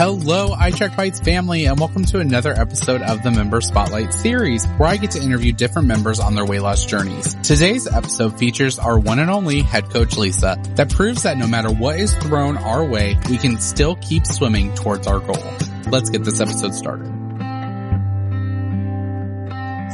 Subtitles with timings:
[0.00, 4.88] Hello, iTrack Bites family, and welcome to another episode of the Member Spotlight series, where
[4.88, 7.34] I get to interview different members on their weight loss journeys.
[7.42, 11.70] Today's episode features our one and only head coach Lisa, that proves that no matter
[11.70, 15.52] what is thrown our way, we can still keep swimming towards our goal.
[15.90, 17.08] Let's get this episode started.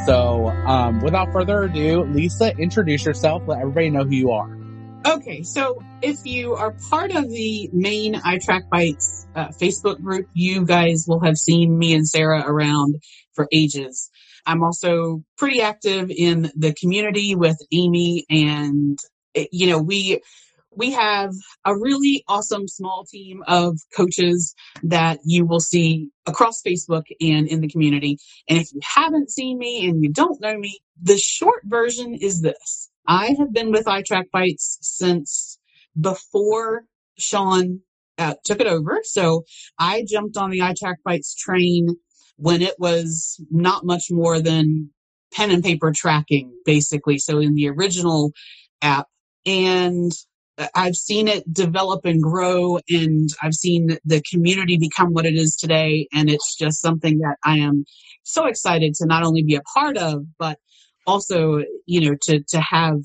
[0.06, 3.42] So, um, without further ado, Lisa, introduce yourself.
[3.48, 4.56] Let everybody know who you are.
[5.04, 10.64] Okay, so if you are part of the main iTrack Bites uh, Facebook group, you
[10.64, 12.96] guys will have seen me and Sarah around
[13.34, 14.10] for ages.
[14.46, 18.98] I'm also pretty active in the community with Amy and,
[19.34, 20.20] eh, you know, we,
[20.74, 21.32] we have
[21.64, 27.60] a really awesome small team of coaches that you will see across Facebook and in
[27.60, 28.18] the community.
[28.48, 32.40] And if you haven't seen me and you don't know me, the short version is
[32.40, 32.90] this.
[33.06, 35.58] I have been with iTrack Bites since
[35.98, 36.84] before
[37.18, 37.80] Sean
[38.18, 39.00] uh, took it over.
[39.04, 39.44] So
[39.78, 41.88] I jumped on the iTrack Bites train
[42.36, 44.90] when it was not much more than
[45.32, 47.18] pen and paper tracking, basically.
[47.18, 48.32] So in the original
[48.82, 49.06] app
[49.44, 50.12] and
[50.74, 55.54] I've seen it develop and grow and I've seen the community become what it is
[55.54, 56.08] today.
[56.14, 57.84] And it's just something that I am
[58.22, 60.58] so excited to not only be a part of, but
[61.06, 63.00] also, you know, to, to have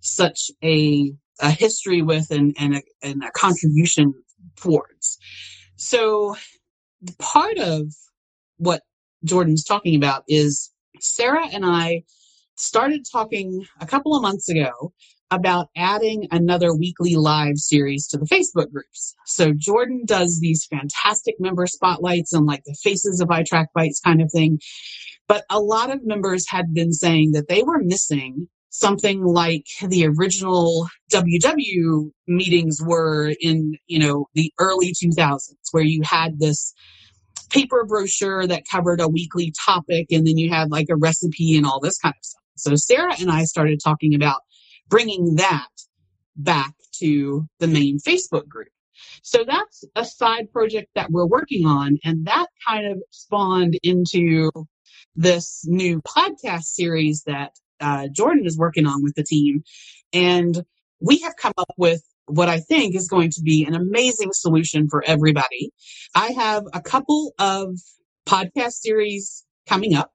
[0.00, 4.12] such a, a history with and, and, a, and a contribution
[4.56, 5.18] towards.
[5.76, 6.36] So
[7.18, 7.92] part of
[8.58, 8.82] what
[9.24, 12.04] Jordan's talking about is Sarah and I
[12.56, 14.92] started talking a couple of months ago
[15.30, 19.14] about adding another weekly live series to the Facebook groups.
[19.26, 24.22] So Jordan does these fantastic member spotlights and like the faces of iTrack Bites kind
[24.22, 24.60] of thing.
[25.26, 30.06] But a lot of members had been saying that they were missing something like the
[30.06, 36.74] original WW meetings were in, you know, the early 2000s, where you had this
[37.50, 41.64] paper brochure that covered a weekly topic and then you had like a recipe and
[41.64, 42.42] all this kind of stuff.
[42.56, 44.40] So Sarah and I started talking about
[44.88, 45.68] bringing that
[46.36, 48.68] back to the main Facebook group.
[49.22, 51.98] So that's a side project that we're working on.
[52.04, 54.50] And that kind of spawned into
[55.14, 59.62] this new podcast series that uh, Jordan is working on with the team.
[60.12, 60.64] And
[61.00, 64.88] we have come up with what I think is going to be an amazing solution
[64.88, 65.70] for everybody.
[66.14, 67.76] I have a couple of
[68.26, 70.10] podcast series coming up.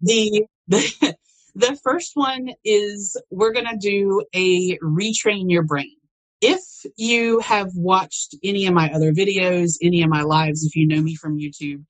[0.00, 1.16] The, the,
[1.54, 5.94] the first one is we're going to do a retrain your brain.
[6.40, 6.60] If
[6.96, 11.00] you have watched any of my other videos, any of my lives, if you know
[11.00, 11.84] me from YouTube,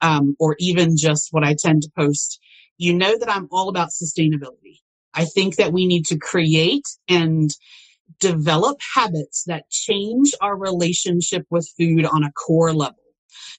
[0.00, 2.40] um, or even just what I tend to post,
[2.80, 4.78] you know that I'm all about sustainability.
[5.12, 7.50] I think that we need to create and
[8.20, 12.96] develop habits that change our relationship with food on a core level.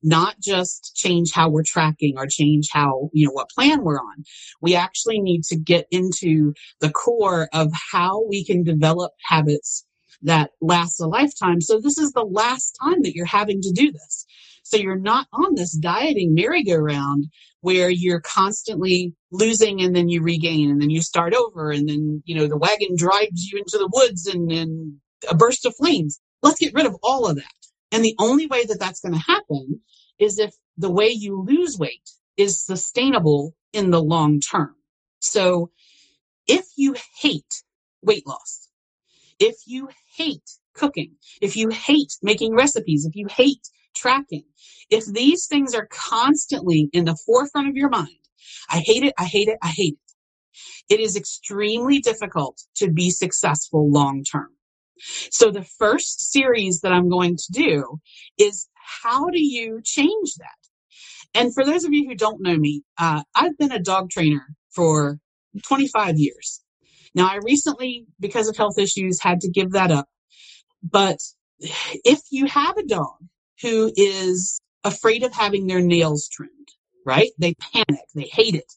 [0.02, 4.24] Not just change how we're tracking or change how, you know, what plan we're on.
[4.60, 9.86] We actually need to get into the core of how we can develop habits
[10.24, 11.62] that last a lifetime.
[11.62, 14.26] So this is the last time that you're having to do this.
[14.64, 17.28] So you're not on this dieting merry-go-round
[17.62, 22.24] where you're constantly losing and then you regain and then you start over and then,
[22.26, 24.96] you know, the wagon drives you into the woods and, and
[25.30, 26.20] a burst of flames.
[26.42, 27.46] Let's get rid of all of that.
[27.92, 29.82] And the only way that that's going to happen
[30.20, 34.76] is if the way you lose weight is sustainable in the long term.
[35.20, 35.72] So
[36.48, 37.64] if you hate
[38.02, 38.70] weight loss,
[39.40, 44.44] if you hate cooking, if you hate making recipes, if you hate tracking.
[44.90, 48.10] If these things are constantly in the forefront of your mind,
[48.70, 50.94] I hate it, I hate it, I hate it.
[50.94, 54.50] It is extremely difficult to be successful long term.
[55.32, 58.00] So the first series that I'm going to do
[58.38, 60.50] is how do you change that?
[61.34, 64.46] And for those of you who don't know me, uh, I've been a dog trainer
[64.76, 65.18] for
[65.66, 66.62] 25 years.
[67.16, 70.08] Now I recently, because of health issues, had to give that up.
[70.84, 71.20] But
[71.60, 73.16] if you have a dog
[73.62, 76.52] who is afraid of having their nails trimmed,
[77.06, 77.30] right?
[77.38, 78.72] They panic, they hate it.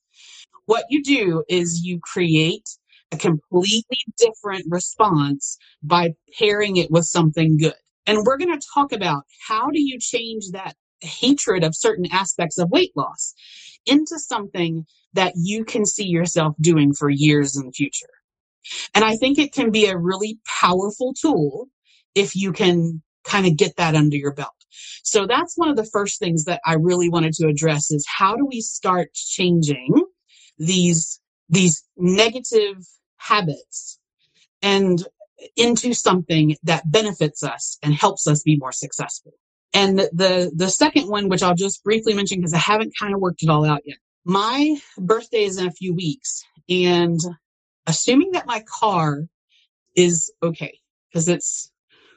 [0.66, 2.68] What you do is you create
[3.12, 7.74] a completely different response by pairing it with something good.
[8.06, 12.58] And we're going to talk about how do you change that hatred of certain aspects
[12.58, 13.34] of weight loss
[13.86, 18.06] into something that you can see yourself doing for years in the future.
[18.94, 21.68] And I think it can be a really powerful tool
[22.14, 24.63] if you can kind of get that under your belt.
[25.02, 28.36] So that's one of the first things that I really wanted to address is how
[28.36, 30.04] do we start changing
[30.58, 32.76] these, these negative
[33.16, 33.98] habits
[34.62, 35.02] and
[35.56, 39.32] into something that benefits us and helps us be more successful.
[39.72, 43.20] And the, the second one, which I'll just briefly mention because I haven't kind of
[43.20, 43.98] worked it all out yet.
[44.24, 47.18] My birthday is in a few weeks and
[47.86, 49.24] assuming that my car
[49.96, 50.78] is okay
[51.10, 51.70] because it's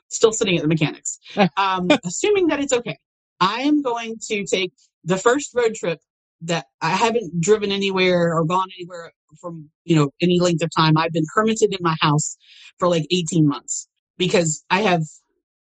[0.10, 1.20] still sitting at the mechanics.
[1.58, 2.98] Um, assuming that it's okay,
[3.40, 4.74] I am going to take
[5.04, 6.00] the first road trip
[6.42, 9.12] that I haven't driven anywhere or gone anywhere
[9.42, 10.98] from, you know, any length of time.
[10.98, 12.38] I've been hermited in my house
[12.78, 13.88] for like 18 months
[14.18, 15.04] because I have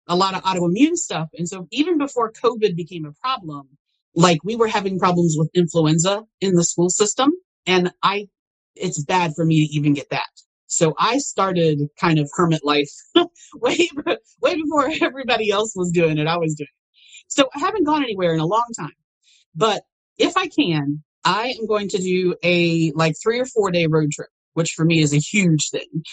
[0.07, 1.29] a lot of autoimmune stuff.
[1.37, 3.69] And so even before COVID became a problem,
[4.15, 7.31] like we were having problems with influenza in the school system
[7.65, 8.27] and I,
[8.75, 10.29] it's bad for me to even get that.
[10.75, 12.89] So I started kind of hermit life
[13.55, 13.89] way,
[14.41, 16.27] way before everybody else was doing it.
[16.27, 17.23] I was doing it.
[17.27, 18.91] So I haven't gone anywhere in a long time,
[19.55, 19.83] but
[20.17, 24.11] if I can, I am going to do a like three or four day road
[24.11, 26.03] trip, which for me is a huge thing.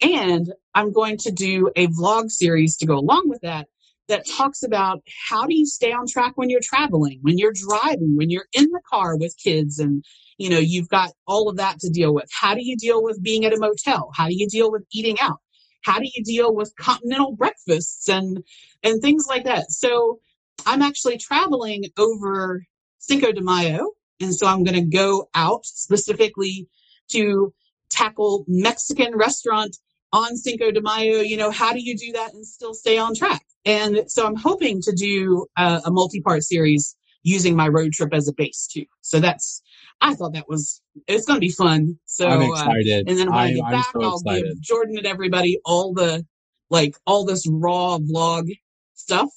[0.00, 3.68] And I'm going to do a vlog series to go along with that
[4.08, 8.14] that talks about how do you stay on track when you're traveling, when you're driving,
[8.16, 10.04] when you're in the car with kids and
[10.38, 12.28] you know, you've got all of that to deal with.
[12.30, 14.10] How do you deal with being at a motel?
[14.14, 15.38] How do you deal with eating out?
[15.82, 18.42] How do you deal with continental breakfasts and
[18.82, 19.70] and things like that?
[19.70, 20.18] So
[20.66, 22.64] I'm actually traveling over
[22.98, 26.68] Cinco de Mayo, and so I'm going to go out specifically
[27.12, 27.54] to
[27.88, 29.76] tackle Mexican restaurant
[30.12, 31.20] on Cinco de Mayo.
[31.20, 33.45] You know, how do you do that and still stay on track?
[33.66, 38.28] And so I'm hoping to do a, a multi-part series using my road trip as
[38.28, 38.84] a base too.
[39.02, 39.60] So that's
[40.00, 41.98] I thought that was it's going to be fun.
[42.06, 43.06] So I'm excited.
[43.06, 45.92] Uh, and then when I, I get back, so I'll give Jordan and everybody all
[45.92, 46.24] the
[46.70, 48.48] like all this raw vlog
[48.94, 49.28] stuff,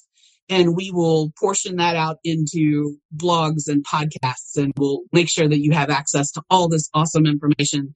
[0.48, 5.58] and we will portion that out into blogs and podcasts, and we'll make sure that
[5.58, 7.94] you have access to all this awesome information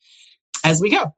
[0.64, 1.14] as we go.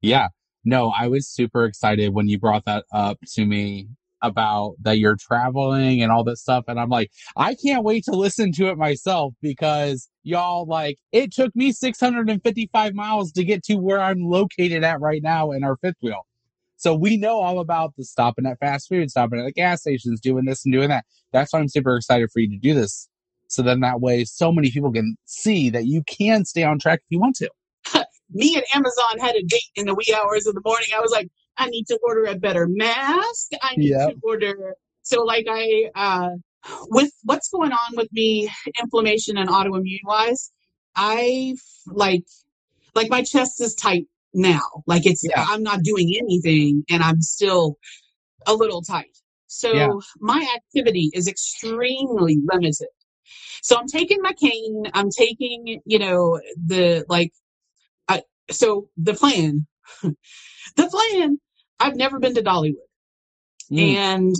[0.00, 0.28] Yeah.
[0.64, 3.86] No, I was super excited when you brought that up to me
[4.22, 6.64] about that you're traveling and all this stuff.
[6.68, 11.32] And I'm like, I can't wait to listen to it myself because y'all like, it
[11.32, 15.76] took me 655 miles to get to where I'm located at right now in our
[15.76, 16.26] fifth wheel.
[16.76, 20.20] So we know all about the stopping at fast food, stopping at the gas stations,
[20.20, 21.04] doing this and doing that.
[21.32, 23.08] That's why I'm super excited for you to do this.
[23.48, 27.00] So then that way so many people can see that you can stay on track
[27.00, 27.50] if you want to.
[28.30, 30.88] Me and Amazon had a date in the wee hours of the morning.
[30.94, 33.52] I was like, I need to order a better mask.
[33.62, 34.10] I need Yep.
[34.10, 34.74] to order.
[35.02, 36.30] So like I, uh,
[36.88, 38.50] with what's going on with me,
[38.82, 40.50] inflammation and autoimmune wise,
[40.94, 41.54] I
[41.86, 42.24] like,
[42.94, 44.60] like my chest is tight now.
[44.86, 45.44] Like it's, Yeah.
[45.48, 47.78] I'm not doing anything and I'm still
[48.46, 49.16] a little tight.
[49.46, 49.92] So Yeah.
[50.18, 52.88] my activity is extremely limited.
[53.62, 54.84] So I'm taking my cane.
[54.94, 57.32] I'm taking, you know, the like,
[58.08, 59.66] I, so the plan,
[60.02, 60.14] the
[60.76, 61.38] plan,
[61.78, 62.74] I've never been to Dollywood
[63.70, 63.94] Mm.
[63.96, 64.34] and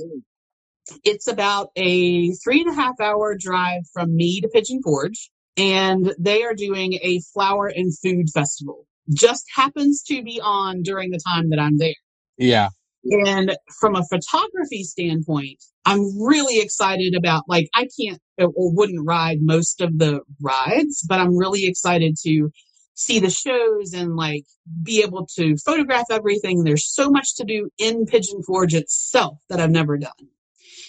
[1.03, 5.31] it's about a three and a half hour drive from me to Pigeon Forge.
[5.57, 8.87] And they are doing a flower and food festival.
[9.13, 11.95] Just happens to be on during the time that I'm there.
[12.37, 12.69] Yeah.
[13.03, 19.39] And from a photography standpoint, I'm really excited about, like, I can't or wouldn't ride
[19.41, 22.51] most of the rides, but I'm really excited to
[22.97, 24.45] see the shows and like
[24.83, 26.65] be able to photograph everything.
[26.65, 30.11] There's so much to do in Pigeon Forge itself that I've never done.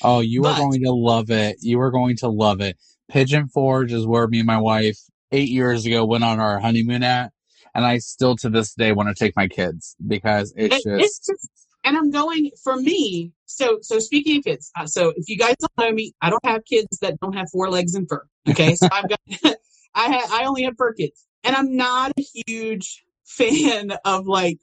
[0.01, 1.57] Oh, you are going to love it.
[1.61, 2.77] You are going to love it.
[3.09, 4.97] Pigeon Forge is where me and my wife
[5.31, 7.31] eight years ago went on our honeymoon at.
[7.75, 11.05] And I still to this day want to take my kids because it's It- just,
[11.05, 11.49] it's just,
[11.83, 13.33] and I'm going for me.
[13.45, 16.45] So, so speaking of kids, uh, so if you guys don't know me, I don't
[16.45, 18.25] have kids that don't have four legs and fur.
[18.49, 19.19] Okay, so I've got,
[19.95, 24.59] I ha I only have fur kids, and I'm not a huge fan of like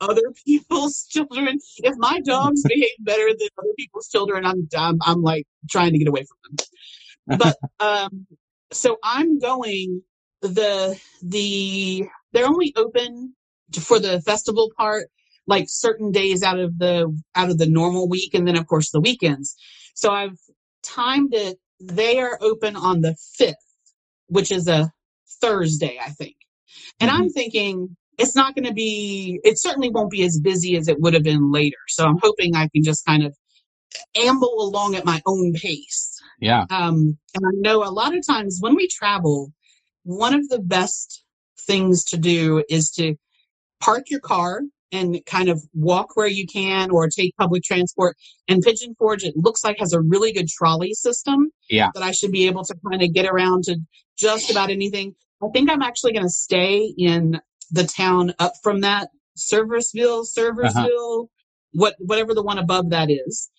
[0.00, 1.58] other people's children.
[1.78, 5.98] If my dogs behave better than other people's children, I'm, I'm, I'm like trying to
[5.98, 7.38] get away from them.
[7.38, 8.26] But, um,
[8.72, 10.02] so I'm going
[10.40, 13.34] the, the, they're only open
[13.80, 15.08] for the festival part
[15.46, 18.90] like certain days out of the out of the normal week and then of course
[18.90, 19.56] the weekends
[19.94, 20.38] so i've
[20.82, 23.54] timed it they are open on the 5th
[24.28, 24.92] which is a
[25.40, 26.36] thursday i think
[27.00, 30.88] and i'm thinking it's not going to be it certainly won't be as busy as
[30.88, 33.34] it would have been later so i'm hoping i can just kind of
[34.16, 36.64] amble along at my own pace yeah.
[36.70, 39.52] um, and I know a lot of times when we travel,
[40.04, 41.24] one of the best
[41.66, 43.16] things to do is to
[43.80, 48.16] park your car and kind of walk where you can or take public transport.
[48.48, 51.88] And Pigeon Forge, it looks like has a really good trolley system Yeah.
[51.94, 53.76] that I should be able to kind of get around to
[54.16, 55.14] just about anything.
[55.42, 57.40] I think I'm actually going to stay in
[57.70, 61.28] the town up from that, Serviceville, Serversville,
[61.72, 63.50] what, whatever the one above that is.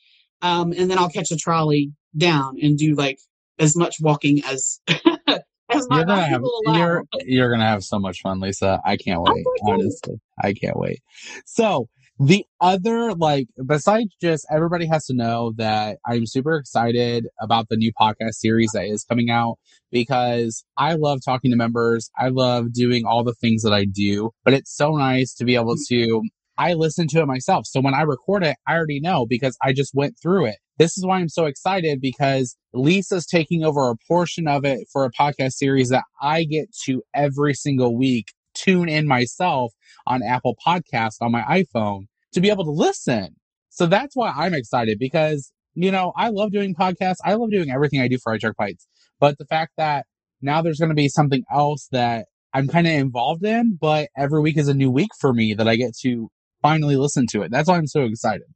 [0.42, 3.20] Um, and then I'll catch a trolley down and do like
[3.60, 6.78] as much walking as as my You're gonna have will allow.
[6.78, 8.82] you're you're gonna have so much fun, Lisa.
[8.86, 9.46] I can't wait.
[9.64, 11.02] Honestly, I can't wait.
[11.46, 17.70] So the other like besides just everybody has to know that I'm super excited about
[17.70, 19.56] the new podcast series that is coming out
[19.90, 22.12] because I love talking to members.
[22.18, 25.56] I love doing all the things that I do, but it's so nice to be
[25.56, 25.96] able mm-hmm.
[25.96, 26.22] to
[26.58, 27.66] I listen to it myself.
[27.68, 30.58] So when I record it, I already know because I just went through it.
[30.78, 35.06] This is why I'm so excited because Lisa's taking over a portion of it for
[35.06, 39.72] a podcast series that I get to every single week tune in myself
[40.08, 43.36] on Apple Podcast on my iPhone to be able to listen.
[43.70, 47.18] So that's why I'm excited because, you know, I love doing podcasts.
[47.24, 48.88] I love doing everything I do for iTrack Bites.
[49.20, 50.06] But the fact that
[50.42, 54.42] now there's going to be something else that I'm kind of involved in, but every
[54.42, 56.30] week is a new week for me that I get to
[56.62, 57.52] finally listen to it.
[57.52, 58.48] That's why I'm so excited.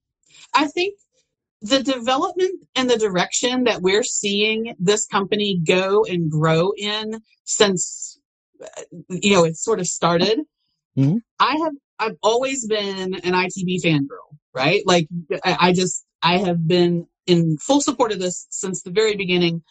[0.54, 0.98] I think
[1.62, 8.13] the development and the direction that we're seeing this company go and grow in since
[9.10, 10.40] you know it sort of started.
[10.98, 11.22] Mhm.
[11.40, 14.84] i have i've always been an itb fangirl right?
[14.86, 15.08] Like
[15.44, 19.64] I, I just i have been in full support of this since the very beginning.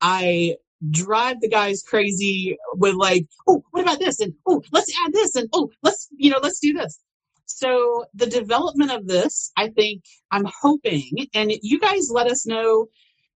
[0.00, 0.56] I
[0.90, 4.20] drive the guys crazy with like oh what about this?
[4.20, 6.98] and oh let's add this and oh let's you know let's do this.
[7.46, 12.86] So the development of this i think i'm hoping and you guys let us know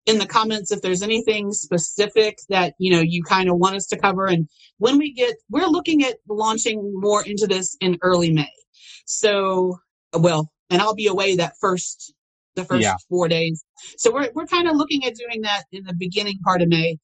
[0.06, 3.86] in the comments if there's anything specific that you know you kind of want us
[3.88, 4.26] to cover.
[4.26, 4.48] And
[4.78, 8.50] when we get we're looking at launching more into this in early may.
[9.06, 9.78] So
[10.12, 12.12] well and i'll be away that first
[12.54, 12.94] the first Yeah.
[13.10, 13.64] four days.
[13.98, 16.98] So we're, we're kind of looking at doing that in the beginning part of may.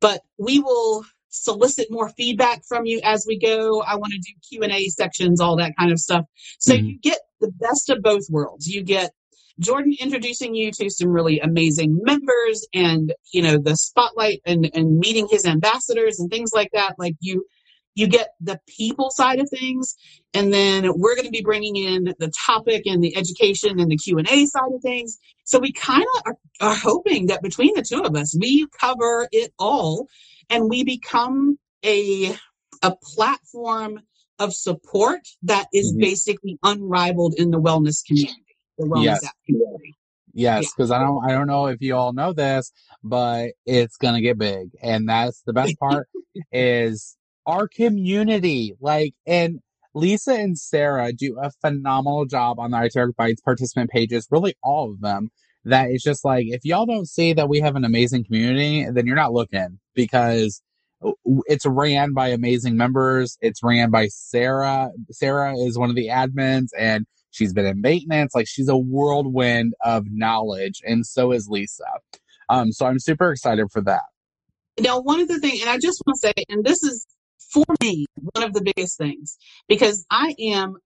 [0.00, 3.80] But we will solicit more feedback from you as we go.
[3.82, 6.24] I want to do q&a sections all that kind of stuff.
[6.58, 6.86] So Mhm.
[6.88, 8.66] you get the best of both worlds.
[8.66, 9.12] You get
[9.60, 14.98] jordan introducing you to some really amazing members and you know the spotlight and and
[14.98, 16.94] meeting his ambassadors and things like that.
[16.98, 17.44] Like you
[17.94, 19.96] you get the people side of things.
[20.32, 23.96] And then we're going to be bringing in the topic and the education and the
[23.96, 25.18] q&a side of things.
[25.44, 29.28] So we kind of are, are hoping that between the two of us we cover
[29.32, 30.06] it all
[30.50, 32.36] and we become a
[32.82, 34.00] a platform
[34.38, 36.00] of support that is Mhm.
[36.00, 38.47] basically unrivaled in the wellness community
[38.78, 39.24] the wellness Yes.
[39.24, 39.96] app community
[40.34, 40.68] Yes, Yeah.
[40.76, 42.72] because I don't I don't know if you all know this,
[43.04, 44.70] but it's gonna get big.
[44.82, 46.08] And that's the best part
[46.52, 47.16] is
[47.46, 48.74] our community.
[48.80, 49.60] Like and
[49.94, 54.92] Lisa and Sarah do a phenomenal job on the iTrack Bites participant pages, really all
[54.92, 55.30] of them.
[55.66, 59.06] That it's just like if y'all don't see that we have an amazing community, then
[59.06, 60.62] you're not looking because
[61.46, 63.38] it's ran by amazing members.
[63.42, 64.90] It's ran by Sarah.
[65.12, 68.34] Sarah is one of the admins and she's been in maintenance.
[68.34, 71.84] Like she's a whirlwind of knowledge and so is Lisa.
[72.48, 74.04] Um, so I'm super excited for that.
[74.80, 77.06] Now, one of the things, and I just want to say, and this is
[77.52, 79.36] for me one of the biggest things,
[79.68, 80.76] because I am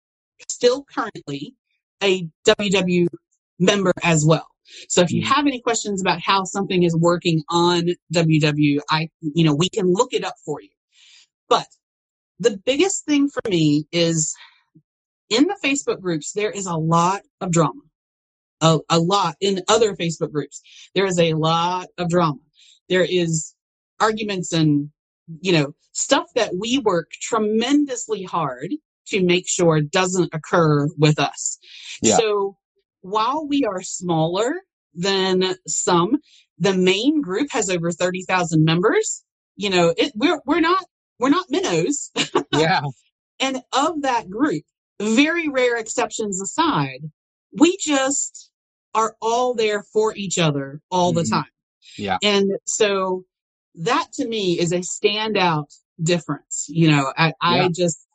[0.49, 1.55] still currently
[2.03, 3.07] a WW
[3.59, 4.47] member as well.
[4.89, 5.27] So if you Mhm.
[5.27, 9.93] have any questions about how something is working on WW, I, you know, we can
[9.93, 10.71] look it up for you.
[11.49, 11.67] But
[12.39, 14.35] the biggest thing for me is
[15.33, 17.81] in the Facebook groups, there is a lot of drama.
[18.61, 20.61] A, a lot in other Facebook groups.
[20.95, 22.39] There is a lot of drama.
[22.89, 23.55] There is
[23.99, 24.91] arguments and,
[25.41, 28.73] you know, stuff that we work tremendously hard
[29.09, 31.59] to make sure doesn't occur with us.
[32.03, 32.19] Yeah.
[32.19, 32.57] So
[33.01, 34.53] while we are smaller
[34.95, 36.19] than some,
[36.59, 39.25] the main group has over 30,000 members.
[39.57, 40.85] You know, it, we're, we're not,
[41.19, 42.11] we're not minnows.
[42.55, 42.83] Yeah.
[43.41, 44.62] And of that group,
[45.02, 47.00] very rare exceptions aside,
[47.59, 48.50] we just
[48.94, 51.30] are all there for each other all the Mhm.
[51.30, 51.50] time.
[51.99, 52.18] Yeah.
[52.23, 53.25] And so
[53.75, 56.66] that to me is a standout difference.
[56.68, 58.06] You know, I, I just,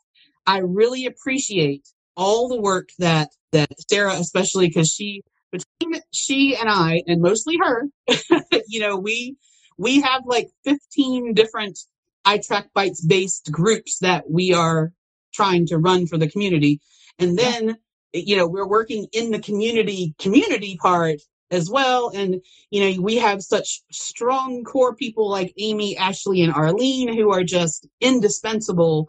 [0.46, 6.68] I really appreciate all the work that, that Sarah, especially because she, between she and
[6.68, 7.84] I, and mostly her,
[8.68, 9.36] you know, we,
[9.76, 11.78] we have like 15 different
[12.26, 14.92] iTrack Bites based groups that we are
[15.32, 16.80] trying to run for the community.
[17.18, 17.76] And then,
[18.12, 21.20] you know, we're working in the community, community part
[21.50, 22.10] as well.
[22.14, 27.32] And, you know, we have such strong core people like Amy, Ashley, and Arlene who
[27.32, 29.08] are just indispensable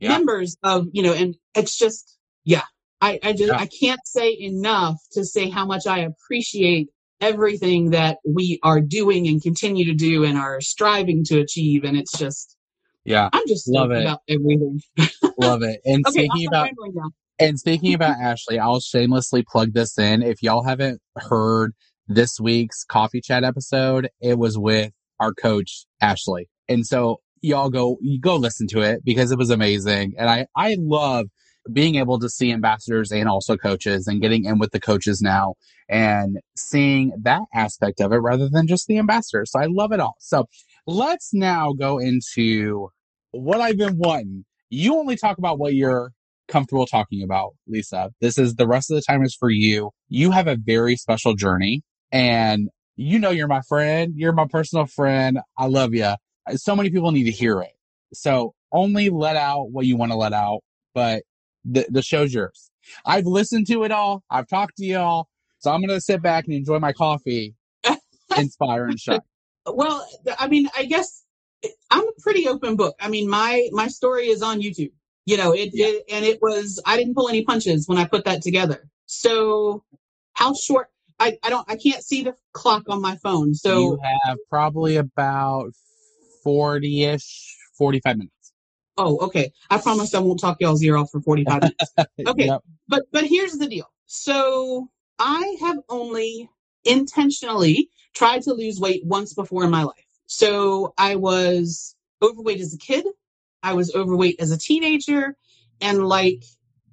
[0.00, 0.10] Yeah.
[0.10, 2.62] members of, you know, and it's just, yeah,
[3.00, 3.58] I, I just, Yeah.
[3.58, 6.88] I can't say enough to say how much I appreciate
[7.20, 11.82] everything that we are doing and continue to do and are striving to achieve.
[11.84, 12.54] And it's just,
[13.04, 13.28] Yeah.
[13.32, 14.02] I'm just Love it.
[14.02, 14.80] about everything.
[15.38, 15.80] Love it.
[15.84, 16.70] And Okay, speaking about.
[17.40, 20.22] And speaking about Ashley, I'll shamelessly plug this in.
[20.22, 21.72] If y'all haven't heard
[22.08, 26.48] this week's coffee chat episode, it was with our coach, Ashley.
[26.68, 30.14] And so y'all go, you go listen to it because it was amazing.
[30.18, 31.26] And I, I love
[31.72, 35.54] being able to see ambassadors and also coaches and getting in with the coaches now
[35.88, 39.52] and seeing that aspect of it rather than just the ambassadors.
[39.52, 40.16] So I love it all.
[40.18, 40.46] So
[40.86, 42.88] let's now go into
[43.32, 44.44] what I've been wanting.
[44.70, 46.12] You only talk about what you're
[46.48, 48.10] comfortable talking about, Lisa.
[48.20, 49.90] This is the rest of the time is for you.
[50.08, 54.14] You have a very special journey and you know, you're my friend.
[54.16, 55.38] You're my personal friend.
[55.56, 56.14] I love you.
[56.56, 57.72] So many people need to hear it.
[58.12, 60.60] So only let out what you want to let out,
[60.94, 61.22] but
[61.64, 62.70] the, the show's yours.
[63.06, 64.24] I've listened to it all.
[64.30, 65.28] I've talked to y'all.
[65.60, 67.54] So I'm going to sit back and enjoy my coffee,
[68.36, 69.20] inspire and shine.
[69.66, 70.06] Well,
[70.38, 71.24] I mean, I guess
[71.90, 72.96] I'm a pretty open book.
[73.00, 74.92] I mean, my, my story is on YouTube,
[75.26, 75.86] you know, it, yeah.
[75.86, 78.88] it, and it was, I didn't pull any punches when I put that together.
[79.06, 79.84] So
[80.34, 83.54] how short, I, I don't, I can't see the clock on my phone.
[83.54, 85.72] So you have probably about
[86.44, 88.52] 40 ish, 45 minutes.
[88.96, 89.52] Oh, okay.
[89.70, 91.94] I promise I won't talk y'all's ear off for 45 minutes.
[92.28, 92.46] Okay.
[92.46, 92.62] Yep.
[92.88, 93.86] But, but here's the deal.
[94.06, 96.50] So I have only
[96.84, 100.07] intentionally tried to lose weight once before in my life.
[100.28, 103.06] So I was overweight as a kid.
[103.62, 105.36] I was overweight as a teenager.
[105.80, 106.44] And like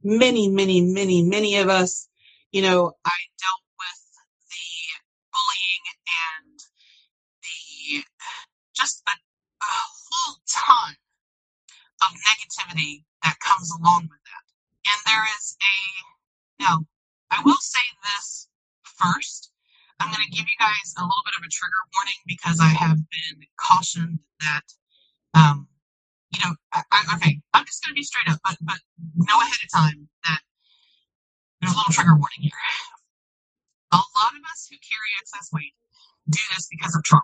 [0.03, 2.07] many, many, many, many of us,
[2.51, 4.01] you know, I dealt with
[4.49, 4.65] the
[5.35, 5.85] bullying
[6.47, 6.59] and
[7.43, 8.03] the
[8.73, 9.65] just a, a
[10.09, 10.95] whole ton
[12.03, 14.91] of negativity that comes along with that.
[14.91, 16.85] And there is a, now,
[17.31, 18.47] I will say this
[18.83, 19.51] first.
[19.99, 22.67] I'm going to give you guys a little bit of a trigger warning because I
[22.67, 24.67] have been cautioned that,
[25.33, 25.67] um,
[26.31, 28.79] you know, I, I, okay, I'm just going to be straight up, but, but
[29.15, 30.41] know ahead of time that
[31.61, 32.63] there's a little trigger warning here.
[33.93, 35.73] A lot of us who carry excess weight
[36.29, 37.23] do this because of trauma.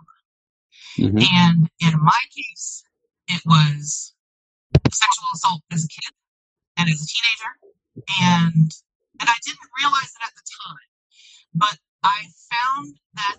[0.98, 1.18] Mm-hmm.
[1.18, 2.84] And in my case,
[3.28, 4.14] it was
[4.90, 6.12] sexual assault as a kid
[6.76, 7.52] and as a teenager,
[8.20, 8.70] and
[9.20, 10.88] and I didn't realize it at the time,
[11.54, 13.36] but I found that,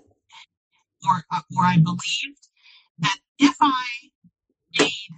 [1.08, 2.50] or uh, or I believed
[3.00, 3.86] that if I
[4.80, 5.10] made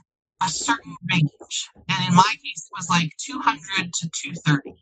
[0.44, 4.76] a certain range, and in my case it was like 200 to 230.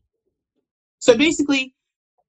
[1.00, 1.76] So basically,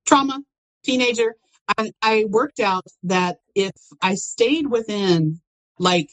[0.07, 0.41] trauma,
[0.85, 1.37] teenager.
[1.79, 5.41] I, I worked out that if I stayed within
[5.79, 6.11] like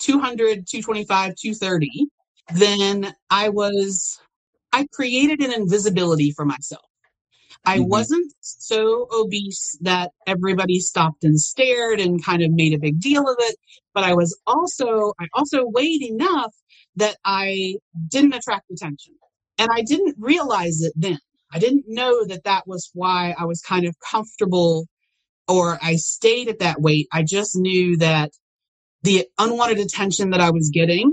[0.00, 2.06] 200, 225, 230,
[2.54, 4.20] then I was,
[4.72, 6.84] I created an invisibility for myself.
[7.64, 7.88] I mm-hmm.
[7.88, 13.22] wasn't so obese that everybody stopped and stared and kind of made a big deal
[13.22, 13.56] of it,
[13.94, 16.54] but I was also, I also weighed enough
[16.96, 17.76] that I
[18.08, 19.14] didn't attract attention.
[19.58, 21.18] And I didn't realize it then.
[21.52, 24.88] I didn't know that that was why I was kind of comfortable
[25.46, 27.08] or I stayed at that weight.
[27.12, 28.32] I just knew that
[29.02, 31.12] the unwanted attention that I was getting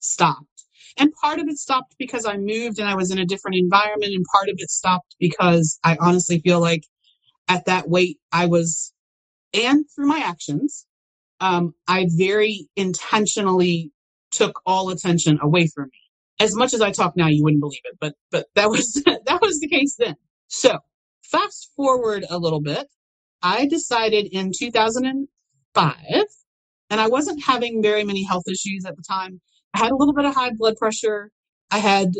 [0.00, 0.46] stopped.
[0.96, 4.12] And part of it stopped because I moved and I was in a different environment.
[4.14, 6.84] And part of it stopped because I honestly feel like
[7.48, 8.92] at that weight I was,
[9.52, 10.86] and through my actions,
[11.40, 13.92] um, I very intentionally
[14.30, 15.98] took all attention away from me.
[16.40, 19.38] As much as I talk now, you wouldn't believe it, but, but that was, that
[19.42, 20.14] was the case then.
[20.48, 20.78] So
[21.22, 22.86] fast forward a little bit.
[23.42, 25.96] I decided in 2005,
[26.90, 29.40] and I wasn't having very many health issues at the time.
[29.74, 31.30] I had a little bit of high blood pressure.
[31.70, 32.12] I had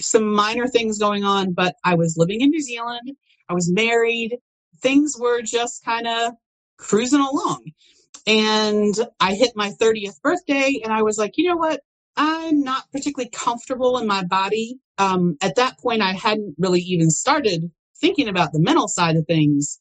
[0.00, 3.12] some minor things going on, but I was living in New Zealand.
[3.48, 4.38] I was married.
[4.80, 6.32] Things were just kind of
[6.78, 7.72] cruising along.
[8.26, 11.80] And I hit my 30th birthday and I was like, you know what?
[12.16, 14.78] I'm not particularly comfortable in my body.
[14.98, 19.26] Um, at that point, I hadn't really even started thinking about the mental side of
[19.26, 19.78] things.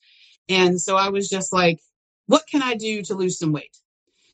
[0.50, 1.80] And so I was just like,
[2.28, 3.78] what can I do to lose some weight?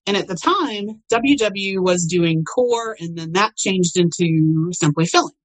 [0.08, 5.36] And at the time, WW was doing core and then that changed into simply filling.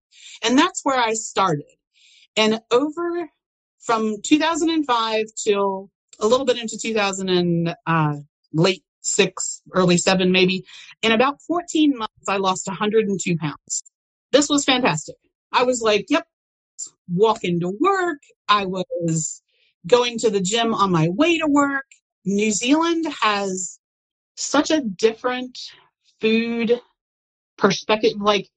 [0.43, 1.67] And that's where I started.
[2.37, 3.29] And over
[3.81, 8.15] from 2005 till a little bit into 2000 and uh,
[8.53, 10.65] late six, early seven, maybe.
[11.03, 13.83] In about 14 months, I lost 102 pounds.
[14.31, 15.17] This was fantastic.
[15.53, 16.27] I was like, yep,
[17.09, 18.21] walking to work.
[18.49, 19.43] I was
[19.87, 21.87] going to the gym on my way to work.
[22.25, 23.81] New Zealand has
[24.43, 25.59] such a different
[26.21, 26.81] food
[27.59, 28.13] perspective.
[28.21, 28.49] Like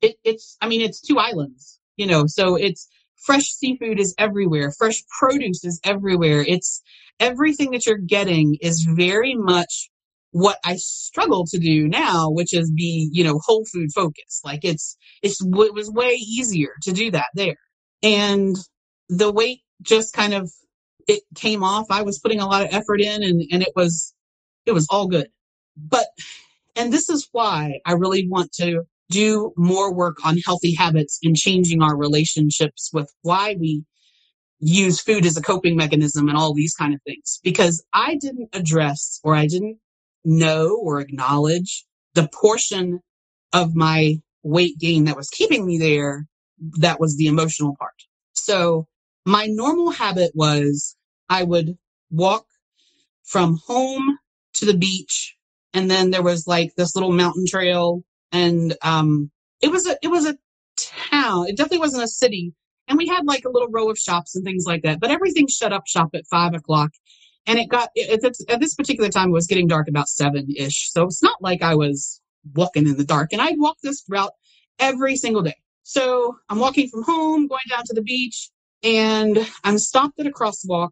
[0.00, 4.72] it, it's, I mean, it's two islands, you know, so it's fresh seafood is everywhere.
[4.78, 6.44] Fresh produce is everywhere.
[6.46, 6.82] It's
[7.18, 9.90] everything that you're getting is very much
[10.32, 14.44] what I struggle to do now, which is be, you know, whole food focused.
[14.44, 17.56] Like it's, it's, it was way easier to do that there.
[18.02, 18.56] And
[19.08, 20.50] the weight just kind of
[21.08, 21.86] it came off.
[21.90, 24.14] I was putting a lot of effort in and, and it was,
[24.66, 25.28] it was all good.
[25.76, 26.06] But,
[26.76, 31.36] and this is why I really want to do more work on healthy habits and
[31.36, 33.84] changing our relationships with why we
[34.60, 38.50] use food as a coping mechanism and all these kind of things because I didn't
[38.52, 39.78] address or I didn't
[40.24, 43.00] know or acknowledge the portion
[43.52, 46.26] of my weight gain that was keeping me there.
[46.78, 47.94] That was the emotional part.
[48.34, 48.86] So
[49.24, 50.96] my normal habit was
[51.28, 51.76] I would
[52.10, 52.44] walk
[53.24, 54.18] from home
[54.54, 55.36] to the beach
[55.72, 60.08] and then there was like this little mountain trail and um it was a it
[60.08, 60.36] was a
[60.80, 61.48] town.
[61.48, 62.54] It definitely wasn't a city.
[62.88, 65.00] And we had like a little row of shops and things like that.
[65.00, 66.90] But everything shut up shop at five o'clock.
[67.46, 70.48] And it got at this, at this particular time it was getting dark about seven
[70.56, 70.90] ish.
[70.90, 72.20] So it's not like I was
[72.54, 73.32] walking in the dark.
[73.32, 74.32] And I'd walk this route
[74.78, 75.56] every single day.
[75.82, 78.50] So I'm walking from home, going down to the beach,
[78.82, 80.90] and I'm stopped at a crosswalk,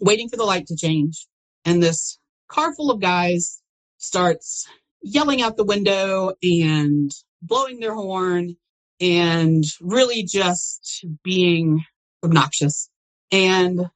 [0.00, 1.26] waiting for the light to change.
[1.64, 2.18] And this
[2.50, 3.62] car full of guys
[3.98, 4.66] starts
[5.02, 7.10] yelling out the window and
[7.42, 8.56] blowing their horn
[9.00, 11.84] and really just being
[12.22, 12.90] obnoxious.
[13.32, 13.86] And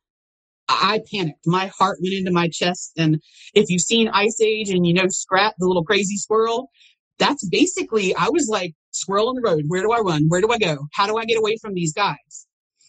[0.68, 1.46] I panicked.
[1.46, 2.92] My heart went into my chest.
[2.96, 3.20] And
[3.54, 6.70] if you've seen Ice Age and you know Scrat, the little crazy squirrel,
[7.18, 9.64] that's basically, I was like, squirrel on the road.
[9.66, 10.24] Where do I run?
[10.28, 10.86] Where do I go?
[10.92, 12.46] How do I get away from these guys?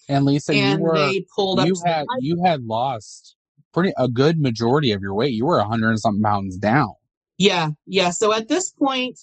[0.07, 1.67] And Lisa, and you were, they pulled up.
[1.67, 3.35] you had, you had lost
[3.75, 5.33] pretty, a good majority of your weight.
[5.33, 6.93] You were a hundred and something pounds down.
[7.37, 8.09] Yeah, yeah.
[8.09, 9.19] So at this point,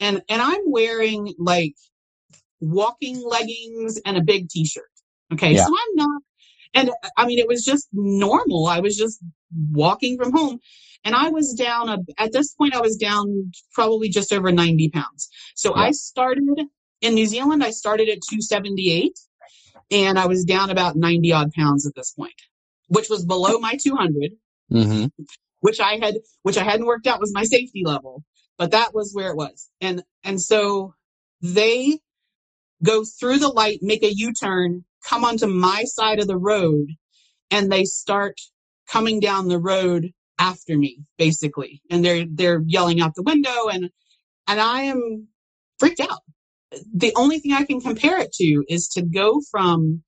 [0.00, 1.74] and and I'm wearing like
[2.60, 4.84] walking leggings and a big t-shirt.
[5.32, 5.64] Okay, Yeah.
[5.66, 6.22] so I'm not,
[6.74, 8.66] and I mean it was just normal.
[8.66, 9.18] I was just
[9.72, 10.60] walking from home,
[11.04, 11.88] and I was down.
[11.88, 15.28] A, at this point, I was down probably just over 90 pounds.
[15.56, 15.82] So Yeah.
[15.82, 16.44] I started
[17.00, 17.64] in New Zealand.
[17.64, 19.18] I started at 278,
[19.90, 22.34] and I was down about 90 odd pounds at this point,
[22.88, 24.32] which was below my 200
[24.72, 25.06] Mm-hmm.
[25.60, 28.24] which I had, which I hadn't worked out was my safety level,
[28.58, 29.70] but that was where it was.
[29.80, 30.94] And, and so
[31.40, 32.00] they
[32.82, 36.88] go through the light, make a U-turn, come onto my side of the road,
[37.52, 38.40] and they start
[38.88, 41.80] coming down the road after me, basically.
[41.90, 43.90] And they're, they're yelling out the window and,
[44.48, 45.28] and I am
[45.78, 46.22] freaked out.
[46.92, 50.02] The only thing I can compare it to is to go from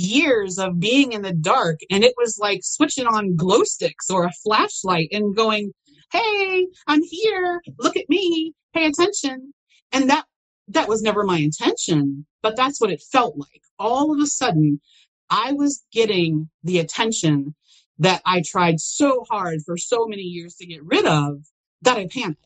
[0.00, 4.24] years of being in the dark and it was like switching on glow sticks or
[4.24, 5.72] a flashlight and going,
[6.12, 7.60] Hey, I'm here.
[7.78, 8.52] Look at me.
[8.74, 9.52] Pay attention.
[9.92, 10.24] And that,
[10.68, 13.62] that was never my intention, but that's what it felt like.
[13.78, 14.80] All of a sudden,
[15.28, 17.54] I was getting the attention
[17.98, 21.44] that I tried so hard for so many years to get rid of
[21.82, 22.38] that I panicked.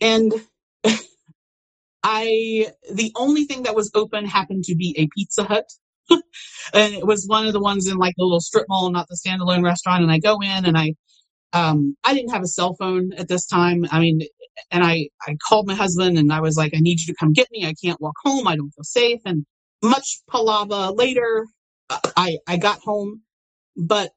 [0.00, 0.32] And
[2.02, 5.68] I, the only thing that was open happened to be a Pizza Hut.
[6.74, 9.18] and it was one of the ones in like the little strip mall, not the
[9.24, 10.02] standalone restaurant.
[10.02, 10.94] And I go in and I,
[11.52, 13.86] um, I didn't have a cell phone at this time.
[13.90, 14.20] I mean,
[14.70, 17.32] and I, I called my husband and I was like, I need you to come
[17.32, 17.64] get me.
[17.66, 18.46] I can't walk home.
[18.46, 19.20] I don't feel safe.
[19.24, 19.46] And
[19.82, 21.46] much palava later,
[22.16, 23.22] I, I got home,
[23.76, 24.10] but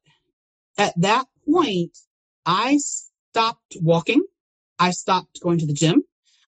[0.78, 1.98] at that point,
[2.46, 4.24] I stopped walking.
[4.80, 6.04] I stopped going to the gym.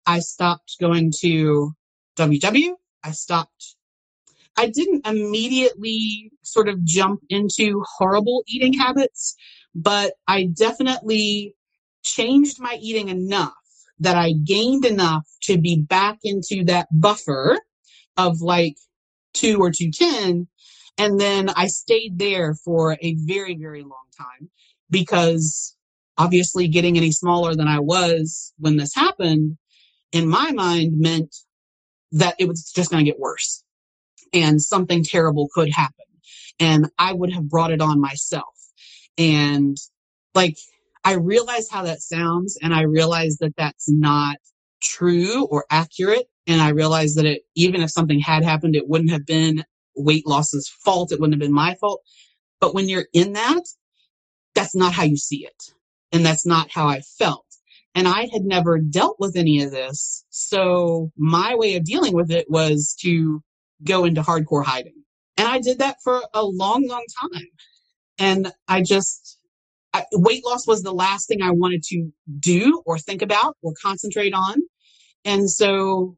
[0.06, 1.72] I stopped going to
[2.16, 2.70] WW.
[3.04, 3.76] I stopped.
[4.56, 9.34] I didn't immediately sort of jump into horrible eating habits,
[9.74, 11.54] but I definitely
[12.04, 13.54] changed my eating enough
[14.00, 17.58] that I gained enough to be back into that buffer
[18.16, 18.76] of like
[19.32, 20.48] two or 210.
[20.98, 24.50] And then I stayed there for a very, very long time
[24.90, 25.76] because
[26.18, 29.56] obviously getting any smaller than I was when this happened
[30.12, 31.34] in my mind meant
[32.12, 33.64] that it was just going to get worse
[34.32, 36.06] and something terrible could happen.
[36.60, 38.54] And I would have brought it on myself.
[39.18, 39.76] And
[40.34, 40.56] like,
[41.04, 44.36] I realize how that sounds and I realize that that's not
[44.82, 46.26] true or accurate.
[46.46, 49.64] And I realize that it, even if something had happened, it wouldn't have been
[49.96, 51.12] weight loss's fault.
[51.12, 52.02] It wouldn't have been my fault.
[52.60, 53.62] But when you're in that,
[54.54, 55.62] that's not how you see it.
[56.12, 57.46] And that's not how I felt.
[57.94, 60.24] And I had never dealt with any of this.
[60.30, 63.42] So my way of dealing with it was to
[63.84, 65.02] go into hardcore hiding.
[65.36, 67.46] And I did that for a long, long time.
[68.18, 69.38] And I just,
[69.92, 73.72] I, weight loss was the last thing I wanted to do or think about or
[73.82, 74.56] concentrate on.
[75.24, 76.16] And so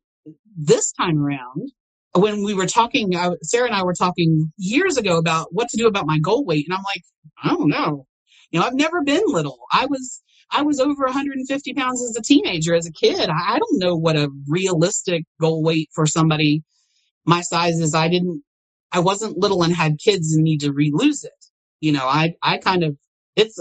[0.57, 1.71] this time around,
[2.15, 5.77] when we were talking, I, Sarah and I were talking years ago about what to
[5.77, 6.67] do about my goal weight.
[6.69, 7.03] And I'm like,
[7.43, 8.07] I don't know.
[8.51, 9.59] You know, I've never been little.
[9.73, 13.29] I was, I was over 150 pounds as a teenager, as a kid.
[13.29, 16.63] I, I don't know what a realistic goal weight for somebody
[17.25, 17.95] my size is.
[17.95, 18.43] I didn't,
[18.93, 21.33] I wasn't little and had kids and need to re-lose it.
[21.81, 22.97] You know, I, I kind of,
[23.37, 23.59] it's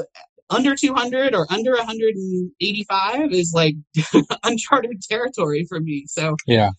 [0.50, 3.76] under 200 or under 185 is like
[4.44, 6.06] uncharted territory for me.
[6.08, 6.72] So Yeah.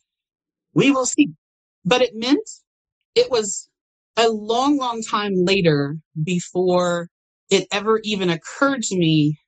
[0.75, 1.31] we will see.
[1.85, 2.49] But it meant
[3.15, 3.69] it was
[4.17, 7.09] a long, long time later before
[7.51, 9.39] it ever even occurred to me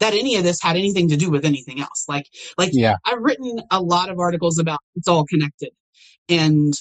[0.00, 2.06] that any of this had anything to do with anything else.
[2.08, 2.26] Like,
[2.58, 2.96] like Yeah.
[3.04, 5.70] I've written a lot of articles about it's all connected
[6.30, 6.72] and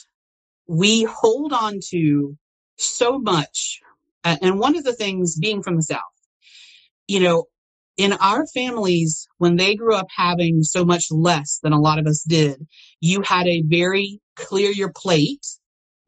[0.67, 2.37] we hold on to
[2.77, 3.79] so much.
[4.23, 5.99] And one of the things being from the South,
[7.07, 7.45] you know,
[7.97, 12.07] in our families, when they grew up having so much less than a lot of
[12.07, 12.65] us did,
[13.01, 15.45] you had a very clear your plate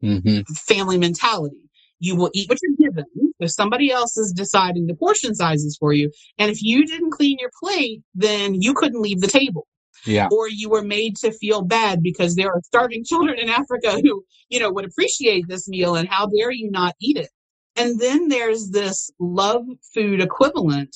[0.00, 1.68] hmm family mentality.
[2.00, 3.04] You will eat what you're given
[3.38, 6.10] if somebody else is deciding the portion sizes for you.
[6.38, 9.66] And if you didn't clean your plate, then you couldn't leave the table
[10.04, 10.28] Yeah.
[10.32, 14.24] or you were made to feel bad because there are starving children in Africa who,
[14.48, 17.28] you know, would appreciate this meal and how dare you not eat it.
[17.76, 20.94] And then there's this love food equivalent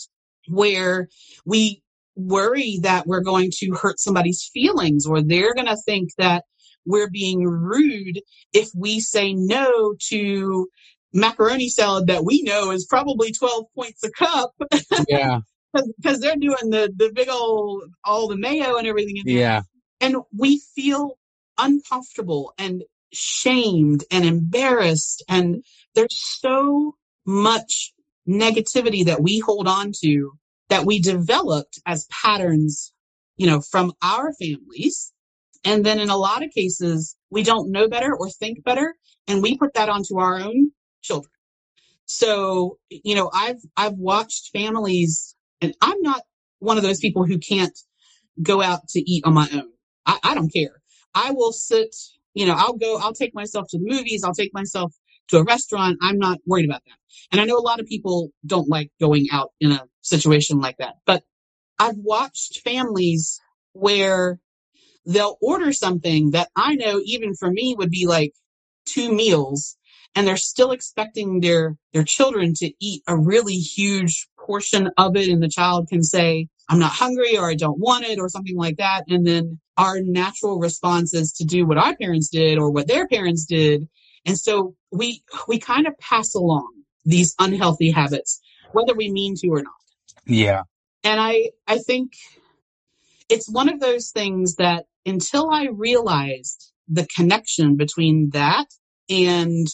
[0.48, 1.08] where
[1.44, 1.82] we
[2.16, 6.44] worry that we're going to hurt somebody's feelings or they're going to think that
[6.86, 8.20] we're being rude
[8.52, 10.66] if we say no to
[11.12, 14.52] macaroni salad that we know is probably 12 points a cup
[15.08, 15.40] Yeah.
[15.96, 19.36] Because they're doing the, the big old, all the mayo and everything in there.
[19.36, 19.60] Yeah.
[20.00, 21.18] and we feel
[21.58, 27.92] uncomfortable and shamed and embarrassed and there's so much
[28.28, 30.32] negativity that we hold on to
[30.68, 32.92] that we developed as patterns
[33.36, 35.12] you know from our families.
[35.64, 38.94] And then in a lot of cases we don't know better or think better
[39.28, 41.32] and we put that onto our own children.
[42.04, 46.22] So you know i've i've watched families and i'm not
[46.58, 47.78] one of those people who can't
[48.42, 49.70] go out to eat on my own.
[50.04, 50.80] I, I don't care.
[51.14, 51.94] I will sit,
[52.34, 54.94] you know, I'll go, I'll take myself to the movies, I'll take myself
[55.28, 55.98] to a restaurant.
[56.02, 56.96] I'm not worried about that.
[57.32, 60.76] And I know a lot of people don't like going out in a situation like
[60.78, 61.24] that, but
[61.78, 63.40] I've watched families
[63.72, 64.38] where
[65.04, 68.32] they'll order something that I know even for me would be like
[68.86, 69.76] two meals
[70.16, 75.28] and they're still expecting their their children to eat a really huge portion of it
[75.28, 78.56] and the child can say i'm not hungry or i don't want it or something
[78.56, 79.04] like that.
[79.08, 83.06] And then our natural response is to do what our parents did or what their
[83.06, 83.86] parents did.
[84.24, 86.72] And so we we kind of pass along
[87.04, 88.40] these unhealthy habits
[88.72, 89.72] whether we mean to or not.
[90.26, 90.62] Yeah.
[91.04, 92.12] and i i think
[93.28, 98.66] it's one of those things that until i realized the connection between that
[99.08, 99.68] and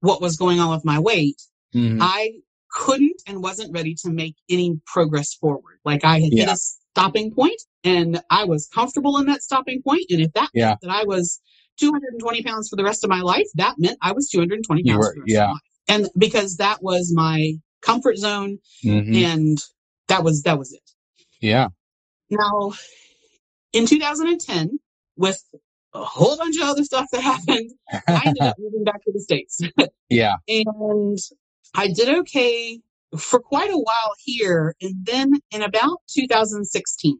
[0.00, 1.40] what was going on with my weight
[1.74, 1.98] Mhm.
[2.00, 2.32] I
[2.70, 5.78] couldn't and wasn't ready to make any progress forward.
[5.84, 10.04] Like I had hit a stopping point and I was comfortable in that stopping point.
[10.10, 10.68] And if that Yeah.
[10.68, 11.40] meant that I was
[11.78, 15.12] 220 pounds for the rest of my life, that meant I was 220 pounds were-
[15.12, 15.42] for the rest yeah.
[15.44, 15.62] of my life.
[15.88, 19.14] And because that was my comfort zone Mhm.
[19.16, 19.58] and
[20.08, 20.90] that was, that was it.
[21.40, 21.68] Yeah.
[22.30, 22.72] Now,
[23.72, 24.78] in 2010,
[25.16, 25.42] with
[25.94, 29.20] a whole bunch of other stuff that happened, I ended up moving back to the
[29.20, 29.60] States.
[30.08, 30.34] yeah.
[30.48, 31.18] and
[31.74, 32.80] I did okay
[33.16, 34.74] for quite a while here.
[34.82, 37.16] And then in about 2016,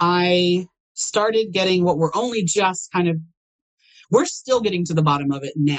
[0.00, 3.16] I started getting what we're only just kind of,
[4.10, 5.78] we're still getting to the bottom of it now.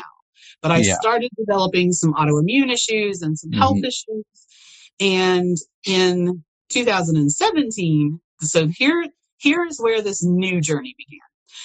[0.62, 0.96] But I Yeah.
[0.96, 3.86] started developing some autoimmune issues and some health Mhm.
[3.88, 4.26] issues.
[5.00, 9.06] And in 2017, so here,
[9.39, 11.20] here's where this new journey began.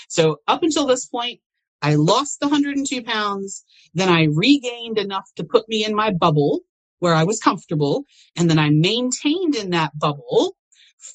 [0.09, 1.41] So up until this point,
[1.83, 3.65] I lost the 102 pounds.
[3.95, 6.61] Then I regained enough to put me in my bubble
[6.99, 8.05] where I was comfortable.
[8.37, 10.57] And then I maintained in that bubble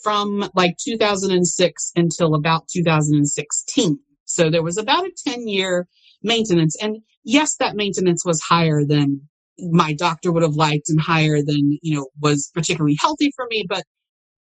[0.04, 4.00] from like 2006 until about 2016.
[4.26, 5.88] So there was about a 10 year
[6.24, 6.76] maintenance.
[6.82, 9.28] And yes, that maintenance was higher than
[9.60, 13.66] my doctor would have liked and higher than, you know, was particularly healthy for me,
[13.68, 13.84] but,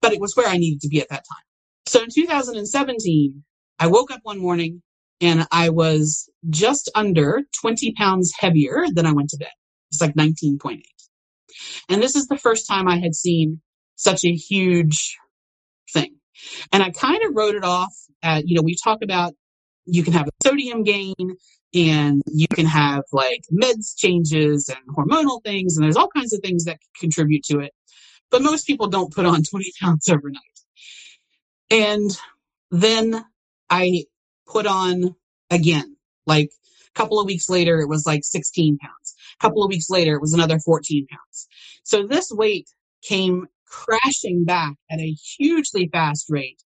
[0.01, 1.43] but it was where I needed to be at that time.
[1.87, 3.43] So in 2017,
[3.79, 4.81] I woke up one morning
[5.21, 9.51] and I was just under 20 pounds heavier than I went to bed.
[9.91, 10.81] It's like 19.8.
[11.89, 13.61] And this is the first time I had seen
[13.95, 15.17] such a huge
[15.93, 16.15] thing.
[16.71, 19.33] And I kind of wrote it off at, you know, we talk about
[19.85, 21.15] you can have a sodium gain
[21.73, 25.77] and you can have like meds changes and hormonal things.
[25.77, 27.71] And there's all kinds of things that contribute to it.
[28.31, 30.41] But most people don't put on 20 pounds overnight.
[31.69, 32.17] And
[32.71, 33.23] then
[33.69, 34.05] I
[34.47, 35.15] put on
[35.49, 36.51] again, like
[36.87, 39.15] a couple of weeks later, it was like 16 pounds.
[39.39, 41.47] A couple of weeks later, it was another 14 pounds.
[41.83, 42.69] So this weight
[43.03, 46.61] came crashing back at a hugely fast rate.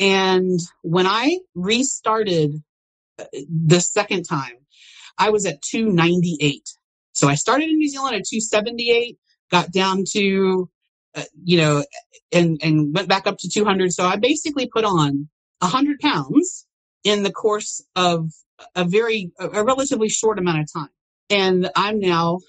[0.00, 2.62] And when I restarted
[3.18, 4.54] uh, the second time,
[5.18, 6.62] I was at 298.
[7.12, 9.18] So I started in New Zealand at 278,
[9.50, 10.70] got down to,
[11.16, 11.84] uh, you know,
[12.30, 13.92] and, and went back up to 200.
[13.92, 15.28] So I basically put on
[15.60, 16.66] 100 pounds
[17.04, 18.30] in the course of
[18.74, 20.90] a very, a relatively short amount of time.
[21.30, 22.40] And I'm now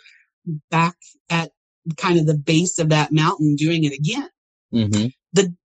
[0.72, 0.96] back
[1.30, 1.52] at
[1.98, 4.30] kind of the base of that mountain doing it again.
[4.74, 5.08] Mm-hmm.
[5.34, 5.56] The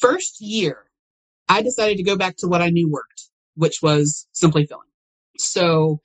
[0.00, 0.84] first year,
[1.48, 4.82] I decided to go back to what I knew worked, which was simply filling.
[5.38, 6.00] So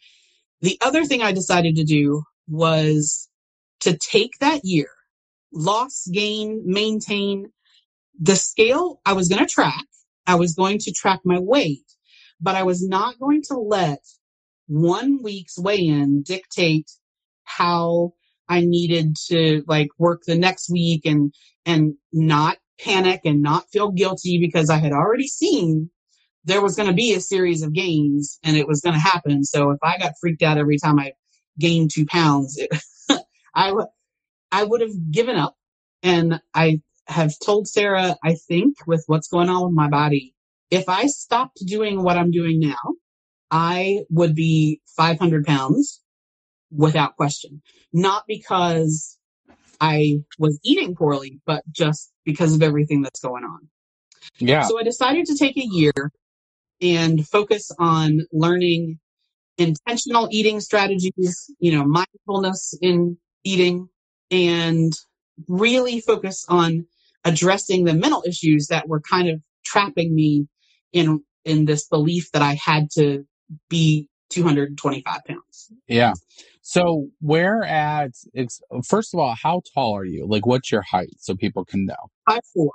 [0.62, 3.30] the other thing I decided to do was
[3.82, 4.90] to take that year,
[5.52, 7.52] loss, gain, maintain
[8.20, 9.86] the scale I was going to track.
[10.28, 11.86] I was going to track my weight,
[12.40, 14.00] but I was not going to let
[14.68, 16.90] one week's weigh in dictate
[17.44, 18.14] how
[18.50, 21.34] I needed to like work the next week and,
[21.66, 25.90] and not panic and not feel guilty because I had already seen
[26.46, 29.44] there was going to be a series of gains and it was going to happen.
[29.44, 31.14] So if I got freaked out every time I
[31.60, 32.70] gained two pounds, it,
[33.56, 33.88] I would,
[34.52, 35.56] I would have given up.
[36.02, 40.34] And I have told Sarah, I think with what's going on with my body,
[40.72, 42.96] if I stopped doing what I'm doing now,
[43.52, 46.02] I would be 500 pounds
[46.72, 47.62] without question.
[47.92, 49.18] Not because
[49.80, 53.68] I was eating poorly, but just because of everything that's going on.
[54.40, 54.64] Yeah.
[54.64, 56.12] So I decided to take a year
[56.82, 59.00] and focus on learning
[59.58, 63.88] intentional eating strategies, you know, mindfulness in eating
[64.32, 64.94] and
[65.48, 66.86] really focus on
[67.26, 70.48] addressing the mental issues that were kind of trapping me
[70.92, 73.26] in in this belief that I had to
[73.70, 75.72] be 225 pounds.
[75.88, 76.14] Yeah.
[76.62, 80.26] So where at, It's first of all, how tall are you?
[80.28, 81.96] Like what's your height so people can know?
[82.30, 82.72] Five four.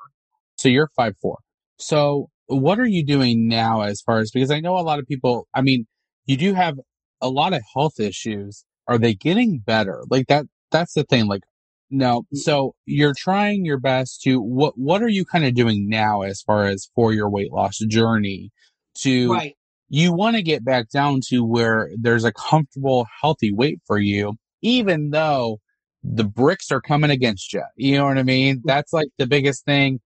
[0.57, 1.39] So you're five four.
[1.79, 5.07] So what are you doing now as far as, because I know a lot of
[5.07, 5.87] people, I mean,
[6.27, 6.79] you do have
[7.21, 8.65] a lot of health issues.
[8.87, 10.03] Are they getting better?
[10.11, 11.27] Like that, that's the thing.
[11.27, 11.43] Like,
[11.91, 12.23] no.
[12.35, 12.39] Mm.
[12.39, 16.43] So you're trying your best to, what, what are you kind of doing now as
[16.43, 18.51] far as for your weight loss journey
[18.97, 19.55] to right
[19.89, 24.35] you want to get back down to where there's a comfortable, healthy weight for you,
[24.61, 25.61] even though
[26.03, 27.63] the bricks are coming against you.
[27.77, 28.63] You know what I mean?
[28.65, 30.01] That's like the biggest thing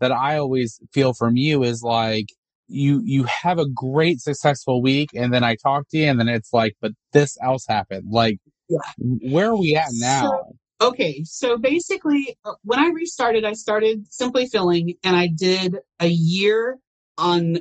[0.00, 2.26] that I always feel from you is like,
[2.66, 6.28] you, you have a great successful week and then I talk to you and then
[6.28, 8.06] it's like, but this else happened.
[8.10, 8.78] Like, yeah.
[8.98, 10.22] where are we at now?
[10.22, 10.56] So,
[10.88, 11.22] okay.
[11.24, 16.78] So basically, uh, when I restarted, I started simply filling and I did a year
[17.18, 17.58] on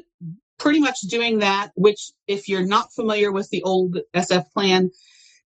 [0.58, 4.92] pretty much doing that, which if you're not familiar with the old SF plan,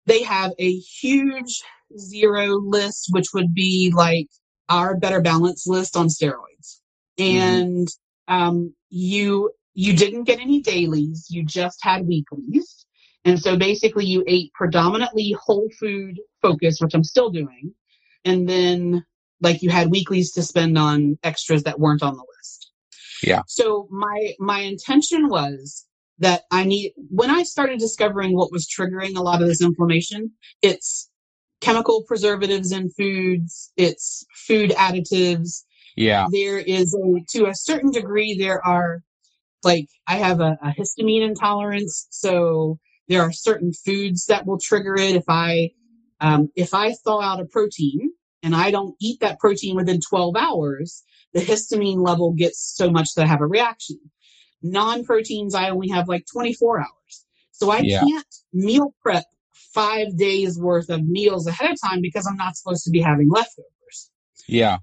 [0.06, 1.62] they have a huge
[1.98, 4.28] zero list, which would be like
[4.68, 6.80] our better balance list on steroids.
[7.18, 7.38] Mm-hmm.
[7.38, 7.88] And,
[8.28, 11.26] um, you, you didn't get any dailies.
[11.30, 12.86] You just had weeklies.
[13.24, 17.72] And so basically you ate predominantly whole food focus, which I'm still doing.
[18.24, 19.04] And then
[19.40, 22.70] like you had weeklies to spend on extras that weren't on the list.
[23.22, 23.42] Yeah.
[23.46, 25.86] So my, my intention was
[26.18, 30.30] that I need, when I started discovering what was triggering a lot of this inflammation,
[30.62, 31.10] it's
[31.60, 35.64] chemical preservatives in foods, it's food additives.
[35.96, 36.26] Yeah.
[36.30, 39.02] There is a, to a certain degree, there are
[39.62, 42.06] like, I have a, a histamine intolerance.
[42.10, 42.78] So
[43.08, 45.16] there are certain foods that will trigger it.
[45.16, 45.70] If I,
[46.20, 50.36] um, if I thaw out a protein and I don't eat that protein within 12
[50.36, 53.98] hours, the histamine level gets so much that I have a reaction.
[54.62, 57.26] Non-proteins, I only have like 24 hours.
[57.52, 58.00] So I yeah.
[58.00, 59.24] can't meal prep
[59.74, 63.28] five days worth of meals ahead of time because I'm not supposed to be having
[63.28, 64.10] leftovers.
[64.46, 64.78] Yeah.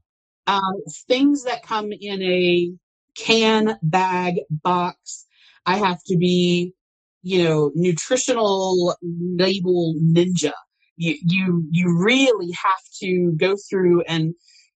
[0.45, 2.71] Um, things that come in a
[3.15, 5.25] can, bag, box,
[5.65, 6.73] I have to be,
[7.21, 10.51] you know, nutritional label ninja.
[11.03, 14.33] You, you, you really have to go through and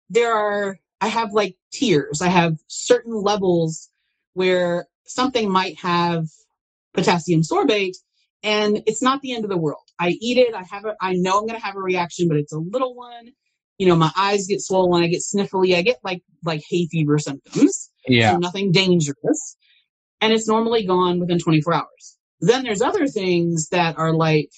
[0.09, 2.21] there are I have like tiers.
[2.21, 3.89] I have certain levels
[4.33, 6.25] where something might have
[6.93, 7.95] potassium sorbate
[8.41, 9.83] and it's not the end of the world.
[9.99, 10.53] I eat it.
[10.53, 10.95] I have it.
[11.01, 13.29] I know I'm going to have a reaction, but it's a little one.
[13.77, 15.03] You know, my eyes get swollen.
[15.03, 15.75] I get sniffly.
[15.75, 17.91] I get like, like hay fever symptoms.
[18.07, 18.31] Yeah.
[18.31, 19.57] So nothing dangerous.
[20.21, 22.17] And it's normally gone within 24 hours.
[22.39, 24.49] Then there's other things that are like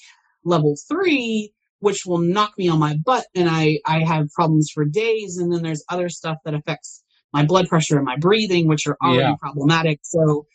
[0.43, 4.85] level three which will knock me on my butt and I, I have problems for
[4.85, 5.37] days.
[5.37, 7.03] And then there's other stuff that affects
[7.33, 9.35] my blood pressure and my breathing, which are already yeah.
[9.39, 9.99] problematic.
[10.03, 10.45] So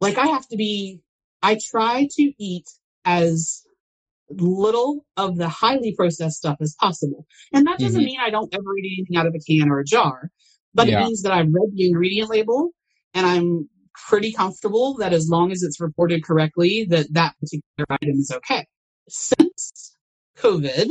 [0.00, 1.00] like I have to be,
[1.42, 2.66] I try to eat
[3.04, 3.62] as
[4.30, 7.26] little of the highly processed stuff as possible.
[7.52, 8.06] And that doesn't mm-hmm.
[8.06, 10.30] mean I don't ever eat anything out of a can or a jar,
[10.72, 11.00] but yeah.
[11.00, 12.70] it means that I've read the ingredient label
[13.12, 13.68] and I'm
[14.08, 18.66] pretty comfortable that as long as it's reported correctly, that that particular item is okay.
[19.08, 19.93] Since
[20.38, 20.90] COVID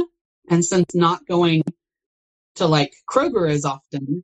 [0.49, 1.63] and since not going
[2.55, 4.23] to like Kroger as often,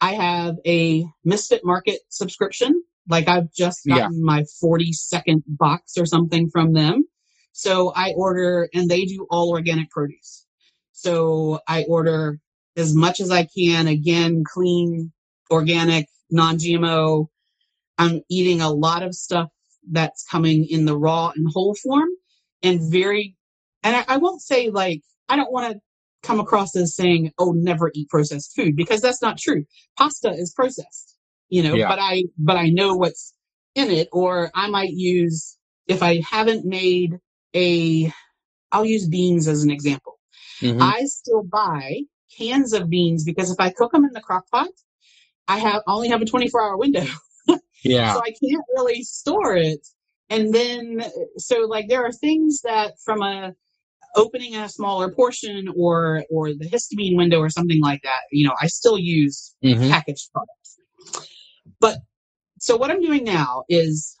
[0.00, 2.82] I have a Misfit Market subscription.
[3.08, 4.22] Like I've just gotten yeah.
[4.22, 7.04] my 42nd box or something from them.
[7.52, 10.46] So I order and they do all organic produce.
[10.92, 12.38] So I order
[12.76, 13.86] as much as I can.
[13.86, 15.12] Again, clean,
[15.50, 17.28] organic, non-GMO.
[17.96, 19.48] I'm eating a lot of stuff
[19.90, 22.08] that's coming in the raw and whole form
[22.62, 23.36] and very,
[23.82, 25.80] and I, I won't say like, I don't want to
[26.22, 29.64] come across as saying, oh, never eat processed food because that's not true.
[29.96, 31.16] Pasta is processed,
[31.48, 31.88] you know, yeah.
[31.88, 33.34] but I, but I know what's
[33.74, 35.56] in it or I might use,
[35.86, 37.18] if I haven't made
[37.54, 38.12] a,
[38.72, 40.18] I'll use beans as an example.
[40.60, 40.82] Mm-hmm.
[40.82, 42.00] I still buy
[42.36, 44.68] cans of beans because if I cook them in the crock pot,
[45.46, 47.06] I have only have a 24 hour window.
[47.84, 48.12] yeah.
[48.12, 49.86] So I can't really store it.
[50.30, 51.04] And then,
[51.38, 53.54] so like there are things that from a,
[54.16, 58.54] opening a smaller portion or or the histamine window or something like that you know
[58.60, 59.90] i still use mm-hmm.
[59.90, 60.76] packaged products
[61.80, 61.98] but
[62.58, 64.16] so what i'm doing now is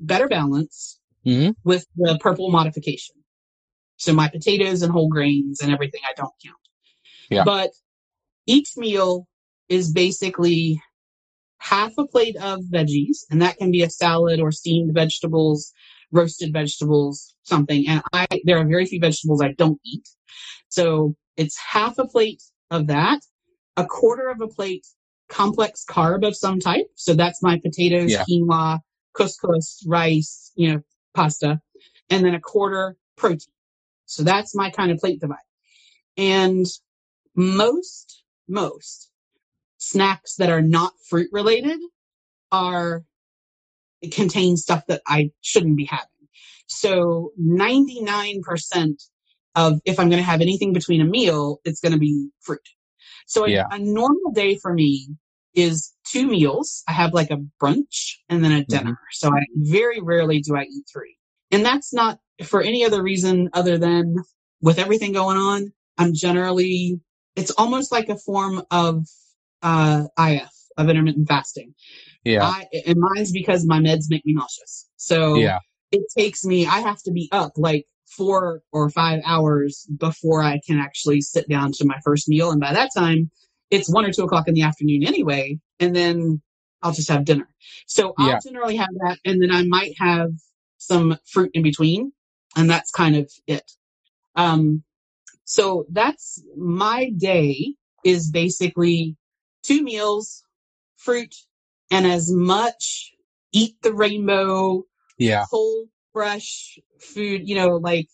[0.00, 1.50] better balance mm-hmm.
[1.64, 3.14] with the purple modification
[3.96, 6.56] so my potatoes and whole grains and everything i don't count
[7.30, 7.44] yeah.
[7.44, 7.70] but
[8.46, 9.26] each meal
[9.68, 10.80] is basically
[11.58, 15.72] half a plate of veggies and that can be a salad or steamed vegetables
[16.12, 17.88] roasted vegetables, something.
[17.88, 20.08] And I, there are very few vegetables I don't eat.
[20.68, 23.20] So it's half a plate of that,
[23.76, 24.86] a quarter of a plate
[25.28, 26.86] complex carb of some type.
[26.94, 28.24] So that's my potatoes, yeah.
[28.24, 28.80] quinoa,
[29.14, 30.80] couscous, rice, you know,
[31.14, 31.60] pasta,
[32.10, 33.52] and then a quarter protein.
[34.04, 35.38] So that's my kind of plate divide.
[36.16, 36.66] And
[37.34, 39.10] most, most
[39.78, 41.80] snacks that are not fruit related
[42.50, 43.04] are
[44.10, 46.06] contain stuff that I shouldn't be having.
[46.66, 48.40] So 99%
[49.54, 52.66] of if I'm going to have anything between a meal, it's going to be fruit.
[53.26, 53.66] So yeah.
[53.70, 55.08] a, a, normal day for me
[55.54, 56.82] is two meals.
[56.88, 58.92] I have like a brunch and then a dinner.
[58.92, 59.12] Mm-hmm.
[59.12, 61.16] So I very rarely do I eat three.
[61.50, 64.16] And that's not for any other reason other than
[64.62, 67.00] with everything going on, I'm generally,
[67.36, 69.06] it's almost like a form of,
[69.62, 71.74] uh, IF, of intermittent fasting.
[72.24, 72.44] Yeah.
[72.44, 74.88] I, and mine's because my meds make me nauseous.
[74.96, 75.58] So yeah.
[75.90, 80.60] it takes me, I have to be up like four or five hours before I
[80.66, 82.50] can actually sit down to my first meal.
[82.50, 83.30] And by that time,
[83.70, 85.58] it's one or two o'clock in the afternoon anyway.
[85.80, 86.42] And then
[86.82, 87.48] I'll just have dinner.
[87.86, 88.38] So I'll yeah.
[88.44, 89.18] generally have that.
[89.24, 90.30] And then I might have
[90.78, 92.12] some fruit in between.
[92.54, 93.70] And that's kind of it.
[94.36, 94.82] Um,
[95.44, 99.16] so that's my day is basically
[99.62, 100.44] two meals,
[100.96, 101.34] fruit,
[101.92, 103.12] and as much
[103.52, 104.82] eat the rainbow,
[105.18, 108.08] yeah, whole fresh food, you know, like,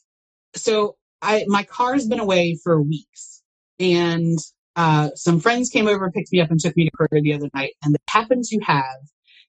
[0.54, 3.42] so I, my car's been away for weeks.
[3.80, 4.38] And,
[4.76, 7.34] uh, some friends came over and picked me up and took me to Kroger the
[7.34, 7.72] other night.
[7.82, 9.00] And they happen to have,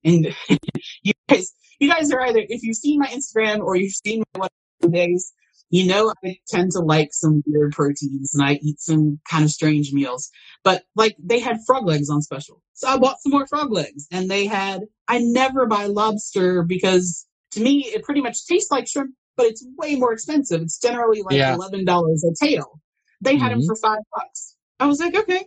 [0.04, 0.36] and
[1.04, 4.48] you guys, you guys are either, if you've seen my Instagram or you've seen my
[4.80, 5.34] one days,
[5.70, 9.52] you know, I tend to like some weird proteins and I eat some kind of
[9.52, 10.30] strange meals,
[10.64, 12.62] but like they had frog legs on special.
[12.74, 17.28] So I bought some more frog legs and they had, I never buy lobster because
[17.52, 20.62] to me, it pretty much tastes like shrimp, but it's way more expensive.
[20.62, 21.56] It's generally like yeah.
[21.56, 22.80] $11 a tail.
[23.22, 23.60] They had mm-hmm.
[23.60, 24.56] them for five bucks.
[24.80, 25.46] I was like, okay.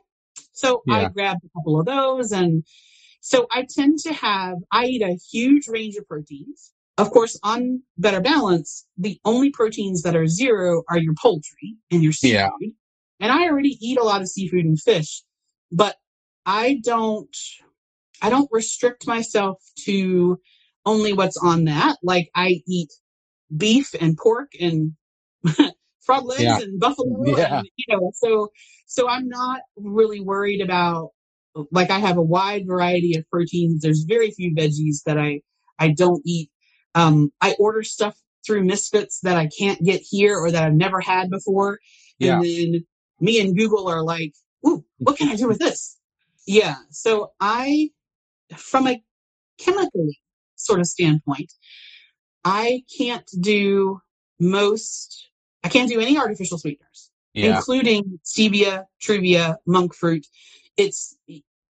[0.53, 0.95] So yeah.
[0.95, 2.65] I grabbed a couple of those and
[3.21, 6.73] so I tend to have, I eat a huge range of proteins.
[7.03, 12.03] Of course, on Better Balance, the only proteins that are zero are your poultry and
[12.03, 12.53] your seafood.
[12.61, 12.69] Yeah.
[13.21, 15.23] And I already eat a lot of seafood and fish,
[15.73, 15.97] but
[16.47, 17.37] I don't,
[18.21, 20.39] I don't restrict myself to
[20.87, 21.99] only what's on that.
[22.05, 22.91] Like I eat
[23.57, 24.93] beef and pork and
[26.03, 26.61] frog legs yeah.
[26.61, 27.59] and buffalo yeah.
[27.59, 28.49] and, you know, so,
[28.87, 31.11] so I'm not really worried about,
[31.71, 33.83] like I have a wide variety of proteins.
[33.83, 35.41] There's very few veggies that I,
[35.79, 36.49] I don't eat.
[36.95, 41.01] Um, I order stuff through Misfits that I can't get here or that I've never
[41.01, 41.79] had before.
[42.19, 42.37] Yeah.
[42.37, 42.87] And then
[43.21, 44.35] me and Google are like,
[44.67, 45.97] ooh, what can I do with this?
[46.47, 46.77] Yeah.
[46.91, 47.91] So I,
[48.57, 49.03] from a
[49.59, 50.19] chemically
[50.57, 51.53] sort of standpoint,
[52.45, 54.01] I can't do
[54.41, 55.31] most,
[55.63, 57.57] I can't do any artificial sweeteners, yeah.
[57.57, 60.27] including stevia, truvia, monk fruit.
[60.77, 61.17] It's,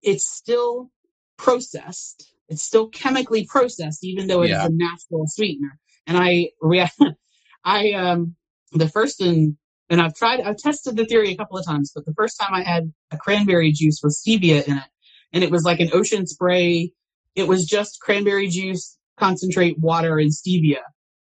[0.03, 0.91] it's still
[1.37, 4.67] processed it's still chemically processed, even though it's yeah.
[4.67, 5.79] a natural sweetener.
[6.07, 6.99] And I react,
[7.65, 8.37] I, um,
[8.73, 9.57] the first and,
[9.89, 12.55] and I've tried, I've tested the theory a couple of times, but the first time
[12.55, 14.91] I had a cranberry juice with stevia in it,
[15.33, 16.93] and it was like an ocean spray.
[17.35, 20.81] It was just cranberry juice, concentrate, water, and stevia.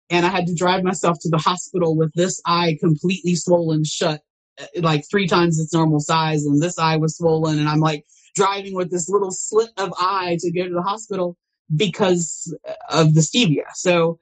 [0.09, 4.21] and I had to drive myself to the hospital with this eye completely swollen shut,
[4.59, 6.43] uh, like three times its normal size.
[6.45, 7.59] And this eye was swollen.
[7.59, 8.05] And I'm like
[8.35, 11.37] driving with this little slit of eye to go to the hospital
[11.75, 12.55] because
[12.89, 13.65] of the stevia.
[13.73, 14.19] So,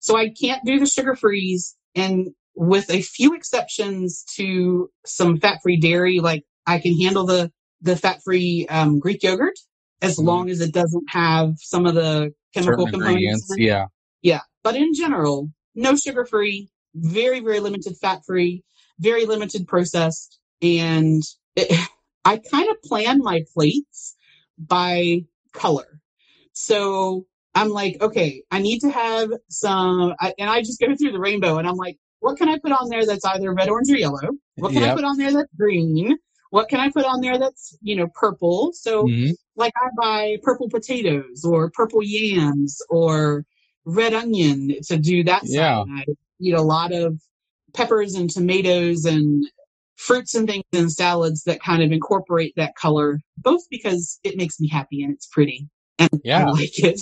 [0.00, 1.76] so I can't do the sugar freeze.
[1.94, 7.52] And with a few exceptions to some fat free dairy, like I can handle the,
[7.80, 9.58] the fat free um, Greek yogurt
[10.02, 10.24] as mm.
[10.24, 13.54] long as it doesn't have some of the chemical Certain components.
[13.56, 13.86] Yeah.
[14.22, 14.40] Yeah.
[14.62, 18.64] But in general, no sugar free, very, very limited fat free,
[18.98, 20.38] very limited processed.
[20.60, 21.22] And
[21.56, 21.88] it,
[22.24, 24.16] I kind of plan my plates
[24.58, 26.00] by color.
[26.52, 31.12] So I'm like, okay, I need to have some, I, and I just go through
[31.12, 33.90] the rainbow and I'm like, what can I put on there that's either red, orange,
[33.90, 34.20] or yellow?
[34.56, 34.92] What can yep.
[34.92, 36.18] I put on there that's green?
[36.50, 38.72] What can I put on there that's, you know, purple?
[38.72, 39.32] So mm-hmm.
[39.54, 43.44] like I buy purple potatoes or purple yams or
[43.84, 45.84] red onion to do that yeah.
[45.88, 46.04] I
[46.40, 47.20] eat a lot of
[47.74, 49.44] peppers and tomatoes and
[49.98, 54.58] fruits and things and salads that kind of incorporate that color, both because it makes
[54.60, 55.68] me happy and it's pretty
[55.98, 56.46] and yeah.
[56.46, 57.00] I like it.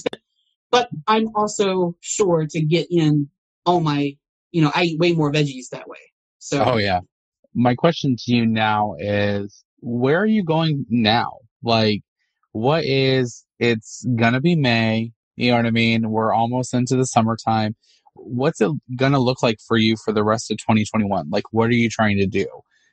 [0.70, 3.28] but I'm also sure to get in
[3.66, 4.16] all my,
[4.50, 5.98] you know, I eat way more veggies that way.
[6.38, 6.64] So.
[6.64, 7.00] Oh yeah.
[7.54, 11.38] My question to you now is, where are you going now?
[11.62, 12.02] Like,
[12.52, 15.12] what is, it's gonna be May.
[15.36, 16.10] You know what I mean?
[16.10, 17.76] We're almost into the summertime.
[18.14, 21.28] What's it to look like for you for the rest of 2021?
[21.28, 22.46] Like, what are you trying to do?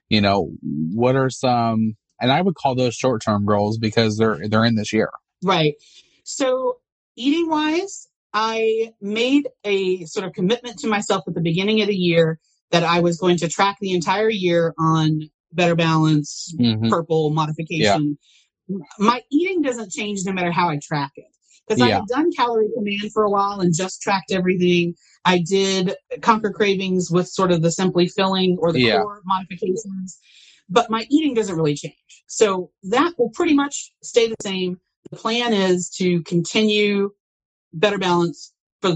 [0.09, 4.47] You know, what are some, and I would call those short term goals because they're,
[4.47, 5.09] they're in this year.
[5.43, 5.75] Right.
[6.23, 6.77] So
[7.15, 11.95] eating wise, I made a sort of commitment to myself at the beginning of the
[11.95, 12.39] year
[12.71, 16.89] that I was going to track the entire year on better balance, mm-hmm.
[16.89, 18.17] purple modification.
[18.67, 18.77] Yeah.
[18.97, 21.32] My eating doesn't change no matter how I track it
[21.67, 21.85] because yeah.
[21.85, 24.95] I had done calorie command for a while and just tracked everything.
[25.25, 29.01] I did conquer cravings with sort of the simply filling or the yeah.
[29.01, 30.19] core modifications,
[30.69, 31.95] but my eating doesn't really change.
[32.27, 34.79] So that will pretty much stay the same.
[35.09, 37.11] The plan is to continue
[37.73, 38.95] better balance for,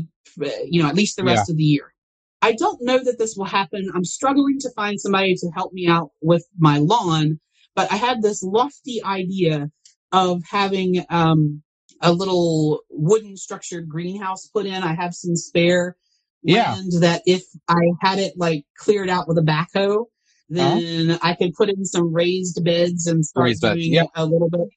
[0.66, 1.54] you know, at least the rest yeah.
[1.54, 1.94] of the year.
[2.42, 3.90] I don't know that this will happen.
[3.96, 7.40] I'm struggling to find somebody to help me out with my lawn,
[7.76, 9.72] but I had this lofty idea
[10.12, 11.64] of having um,
[12.02, 14.84] a little wooden structured greenhouse put in.
[14.84, 15.96] I have some spare
[16.44, 16.74] yeah.
[16.74, 20.06] land that if I had it like cleared out with a backhoe,
[20.50, 21.20] then uh-huh.
[21.22, 24.08] I could put in some raised beds and start raised doing yep.
[24.16, 24.68] a little bit.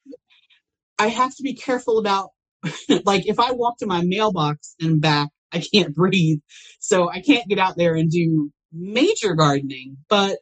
[0.98, 2.30] I have to be careful about
[3.04, 6.40] like if I walk to my mailbox and back, I can't breathe.
[6.78, 10.38] So I can't get out there and do major gardening, but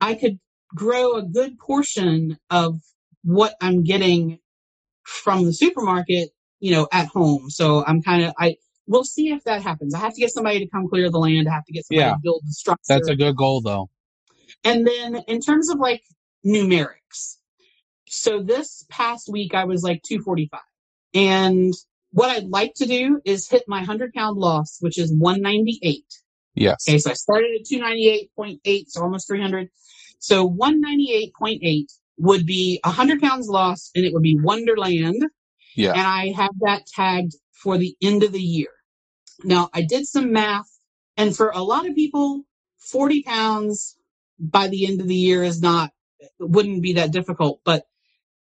[0.00, 0.38] I could
[0.74, 2.80] grow a good portion of
[3.24, 4.38] what I'm getting
[5.08, 6.30] from the supermarket,
[6.60, 7.48] you know, at home.
[7.48, 8.56] So I'm kind of, I,
[8.86, 9.94] we'll see if that happens.
[9.94, 11.48] I have to get somebody to come clear the land.
[11.48, 12.14] I have to get somebody yeah.
[12.14, 12.82] to build the structure.
[12.88, 13.88] That's a good goal though.
[14.64, 16.02] And then in terms of like
[16.46, 17.38] numerics,
[18.08, 20.60] so this past week I was like 245
[21.14, 21.72] and
[22.10, 26.04] what I'd like to do is hit my 100 pound loss, which is 198.
[26.54, 26.84] Yes.
[26.88, 26.98] Okay.
[26.98, 29.68] So I started at 298.8, so almost 300.
[30.18, 31.86] So 198.8
[32.18, 35.24] would be 100 pounds lost and it would be Wonderland.
[35.74, 35.92] Yeah.
[35.92, 38.70] And I have that tagged for the end of the year.
[39.44, 40.68] Now, I did some math,
[41.16, 42.42] and for a lot of people,
[42.78, 43.96] 40 pounds
[44.38, 45.92] by the end of the year is not,
[46.40, 47.60] wouldn't be that difficult.
[47.64, 47.84] But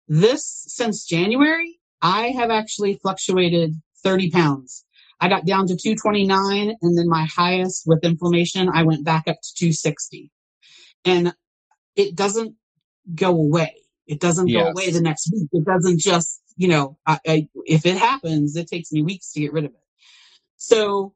[0.08, 3.74] this, since January, I have actually fluctuated
[4.04, 4.86] 30 pounds.
[5.20, 9.38] I got down to 229, and then my highest with inflammation, I went back up
[9.42, 10.32] to 260.
[11.06, 11.34] And
[11.96, 12.56] it doesn't
[13.14, 13.76] go away.
[14.08, 14.64] It doesn't yes.
[14.64, 15.50] go away the next week.
[15.52, 19.42] It doesn't just, you know, I, I, if it happens, it takes me weeks to
[19.42, 19.80] get rid of it.
[20.58, 21.14] So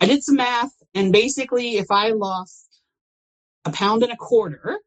[0.00, 2.80] I did some math and basically if I lost
[3.64, 4.78] a pound and a quarter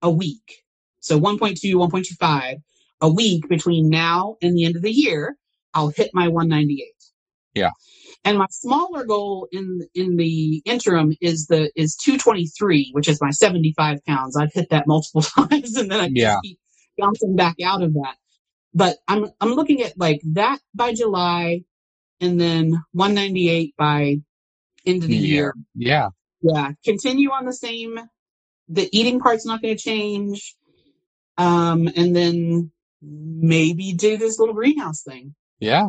[0.00, 0.64] a week,
[1.00, 2.62] so 1.2, 1.25
[3.00, 5.36] a week between now and the end of the year,
[5.74, 6.94] I'll hit my 198.
[7.54, 7.70] Yeah.
[8.24, 13.30] And my smaller goal in in the interim is the is 223, which is my
[13.30, 14.36] 75 pounds.
[14.36, 16.36] I've hit that multiple times, and then I yeah.
[16.42, 16.58] keep
[16.98, 18.14] bouncing back out of that.
[18.74, 21.64] But I'm I'm looking at like that by July,
[22.20, 24.18] and then 198 by
[24.86, 25.34] end of the yeah.
[25.34, 25.54] year.
[25.74, 26.08] Yeah.
[26.42, 26.72] Yeah.
[26.84, 27.98] Continue on the same.
[28.68, 30.56] The eating part's not going to change.
[31.38, 32.70] Um, and then
[33.00, 35.34] maybe do this little greenhouse thing.
[35.60, 35.88] Yeah.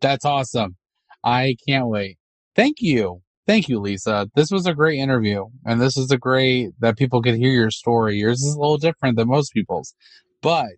[0.00, 0.76] That's awesome.
[1.24, 2.18] I can't wait.
[2.54, 3.22] Thank you.
[3.46, 4.28] Thank you, Lisa.
[4.34, 7.70] This was a great interview and this is a great that people could hear your
[7.70, 8.16] story.
[8.16, 9.94] Yours is a little different than most people's,
[10.42, 10.68] but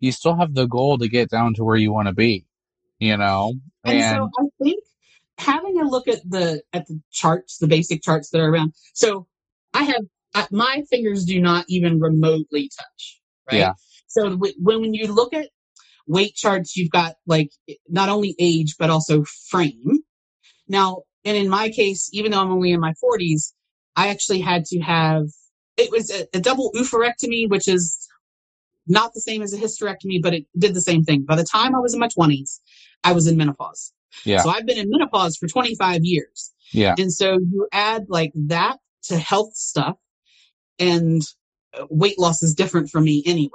[0.00, 2.46] you still have the goal to get down to where you want to be,
[2.98, 3.54] you know?
[3.84, 4.82] And, and so I think
[5.38, 8.74] having a look at the at the charts, the basic charts that are around.
[8.92, 9.26] So
[9.72, 10.02] I have
[10.34, 13.20] I, my fingers do not even remotely touch.
[13.50, 13.58] Right.
[13.58, 13.72] Yeah.
[14.08, 15.48] So w- when when you look at
[16.06, 17.50] weight charts, you've got like
[17.88, 20.00] not only age but also frame.
[20.68, 23.52] Now, and in my case, even though I'm only in my 40s,
[23.96, 25.26] I actually had to have
[25.76, 28.06] it was a, a double oophorectomy, which is
[28.86, 31.22] not the same as a hysterectomy, but it did the same thing.
[31.22, 32.60] By the time I was in my 20s,
[33.02, 33.92] I was in menopause.
[34.24, 34.38] Yeah.
[34.42, 36.52] So I've been in menopause for 25 years.
[36.72, 36.94] Yeah.
[36.98, 39.96] And so you add like that to health stuff
[40.78, 41.22] and
[41.78, 43.50] uh, weight loss is different for me anyway.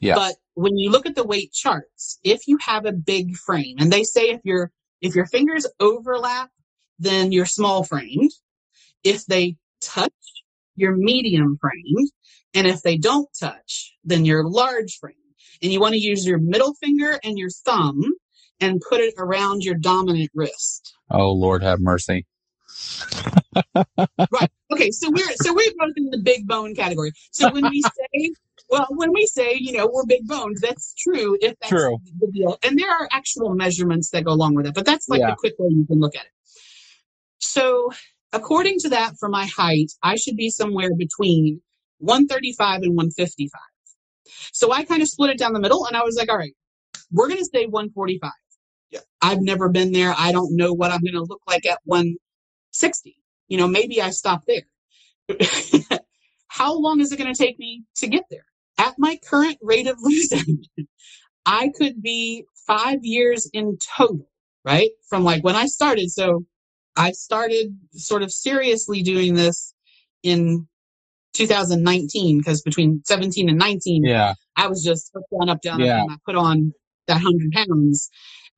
[0.00, 0.14] Yeah.
[0.14, 3.92] But when you look at the weight charts, if you have a big frame and
[3.92, 4.70] they say if your,
[5.00, 6.50] if your fingers overlap,
[6.98, 8.30] then you're small framed.
[9.04, 10.12] If they touch,
[10.76, 12.10] you're medium framed.
[12.54, 15.16] And if they don't touch, then you're large framed.
[15.62, 18.02] And you want to use your middle finger and your thumb
[18.60, 20.94] and put it around your dominant wrist.
[21.10, 22.26] Oh Lord have mercy.
[23.74, 24.50] right.
[24.72, 24.90] Okay.
[24.90, 27.12] So we're so we're both in the big bone category.
[27.30, 27.82] So when we
[28.14, 28.32] say,
[28.70, 31.36] well, when we say, you know, we're big bones, that's true.
[31.40, 31.98] If that's True.
[32.20, 35.20] the deal, and there are actual measurements that go along with it, but that's like
[35.20, 35.30] Yeah.
[35.30, 36.32] the quick way you can look at it.
[37.38, 37.90] So
[38.32, 41.60] according to that, for my height, I should be somewhere between
[41.98, 43.60] 135 and 155.
[44.52, 46.54] So I kind of split it down the middle, and I was like, all right,
[47.10, 48.30] we're going to say 145.
[48.90, 49.00] Yeah.
[49.20, 50.14] I've never been there.
[50.16, 53.16] I don't know what I'm going to look like at 160.
[53.48, 54.62] You know, maybe I stop there.
[56.48, 58.44] How long is it going to take me to get there?
[58.80, 60.64] At my current rate of losing,
[61.44, 64.26] I could be five years in total,
[64.64, 64.90] right?
[65.10, 66.10] From like when I started.
[66.10, 66.46] So
[66.96, 69.74] I started sort of seriously doing this
[70.22, 70.66] in
[71.34, 74.34] 2019 because between 17 and 19, Yeah.
[74.56, 76.00] I was just up, down, up, down, up, Yeah.
[76.00, 76.72] and I put on
[77.06, 78.08] that hundred pounds.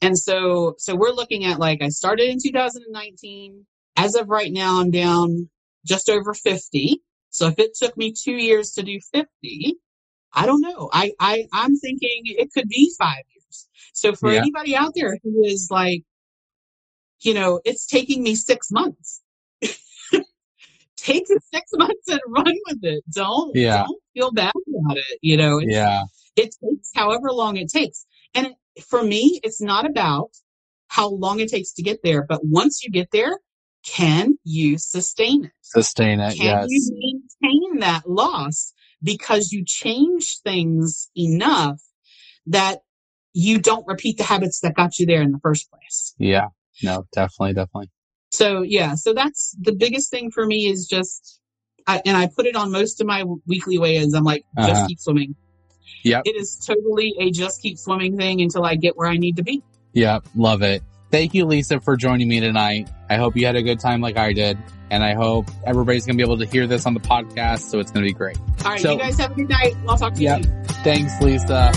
[0.01, 3.67] And so, so we're looking at like, I started in 2019.
[3.97, 5.49] As of right now, I'm down
[5.85, 7.01] just over 50.
[7.31, 9.77] So if it took me two years to do 50,
[10.35, 10.89] I don't know.
[10.93, 13.69] I, I, I'm thinking it could be five years.
[13.93, 14.39] So for Yeah.
[14.41, 16.03] anybody out there who is like,
[17.21, 19.21] you know, it's taking me six months.
[20.97, 23.05] Take the six months and run with it.
[23.13, 23.85] Don't, Yeah.
[23.85, 25.19] don't feel bad about it.
[25.21, 26.05] You know, it's, Yeah.
[26.37, 28.07] it takes however long it takes.
[28.35, 30.31] And it, for me, it's not about
[30.89, 33.39] how long it takes to get there, but once you get there,
[33.85, 35.53] can you sustain it?
[35.63, 36.37] Sustain it.
[36.37, 36.67] Can yes.
[36.69, 38.73] you maintain that loss
[39.03, 41.81] because you change things enough
[42.47, 42.81] that
[43.35, 46.15] you don't repeat the habits that got you there in the first place?
[46.19, 46.49] Yeah.
[46.83, 47.91] No, definitely, definitely.
[48.31, 51.41] So yeah, so that's the biggest thing for me is just,
[51.87, 54.15] I, and I put it on most of my weekly weigh-ins.
[54.15, 54.87] I'm like, just Uh-huh.
[54.89, 55.35] keep swimming.
[56.05, 56.23] Yeah.
[56.25, 59.43] It is totally a just keep swimming thing until I get where I need to
[59.43, 59.63] be.
[59.93, 60.27] Yep.
[60.35, 60.83] Love it.
[61.13, 62.91] Thank you, Lisa, for joining me tonight.
[63.11, 64.59] I hope you had a good time like I did.
[64.91, 67.71] And I hope everybody's going to be able to hear this on the podcast.
[67.71, 68.39] So it's going to be great.
[68.65, 69.75] All right, So- you guys have a good night.
[69.89, 70.45] I'll talk to you Yep.
[70.45, 70.65] soon.
[70.83, 71.73] Thanks, Lisa.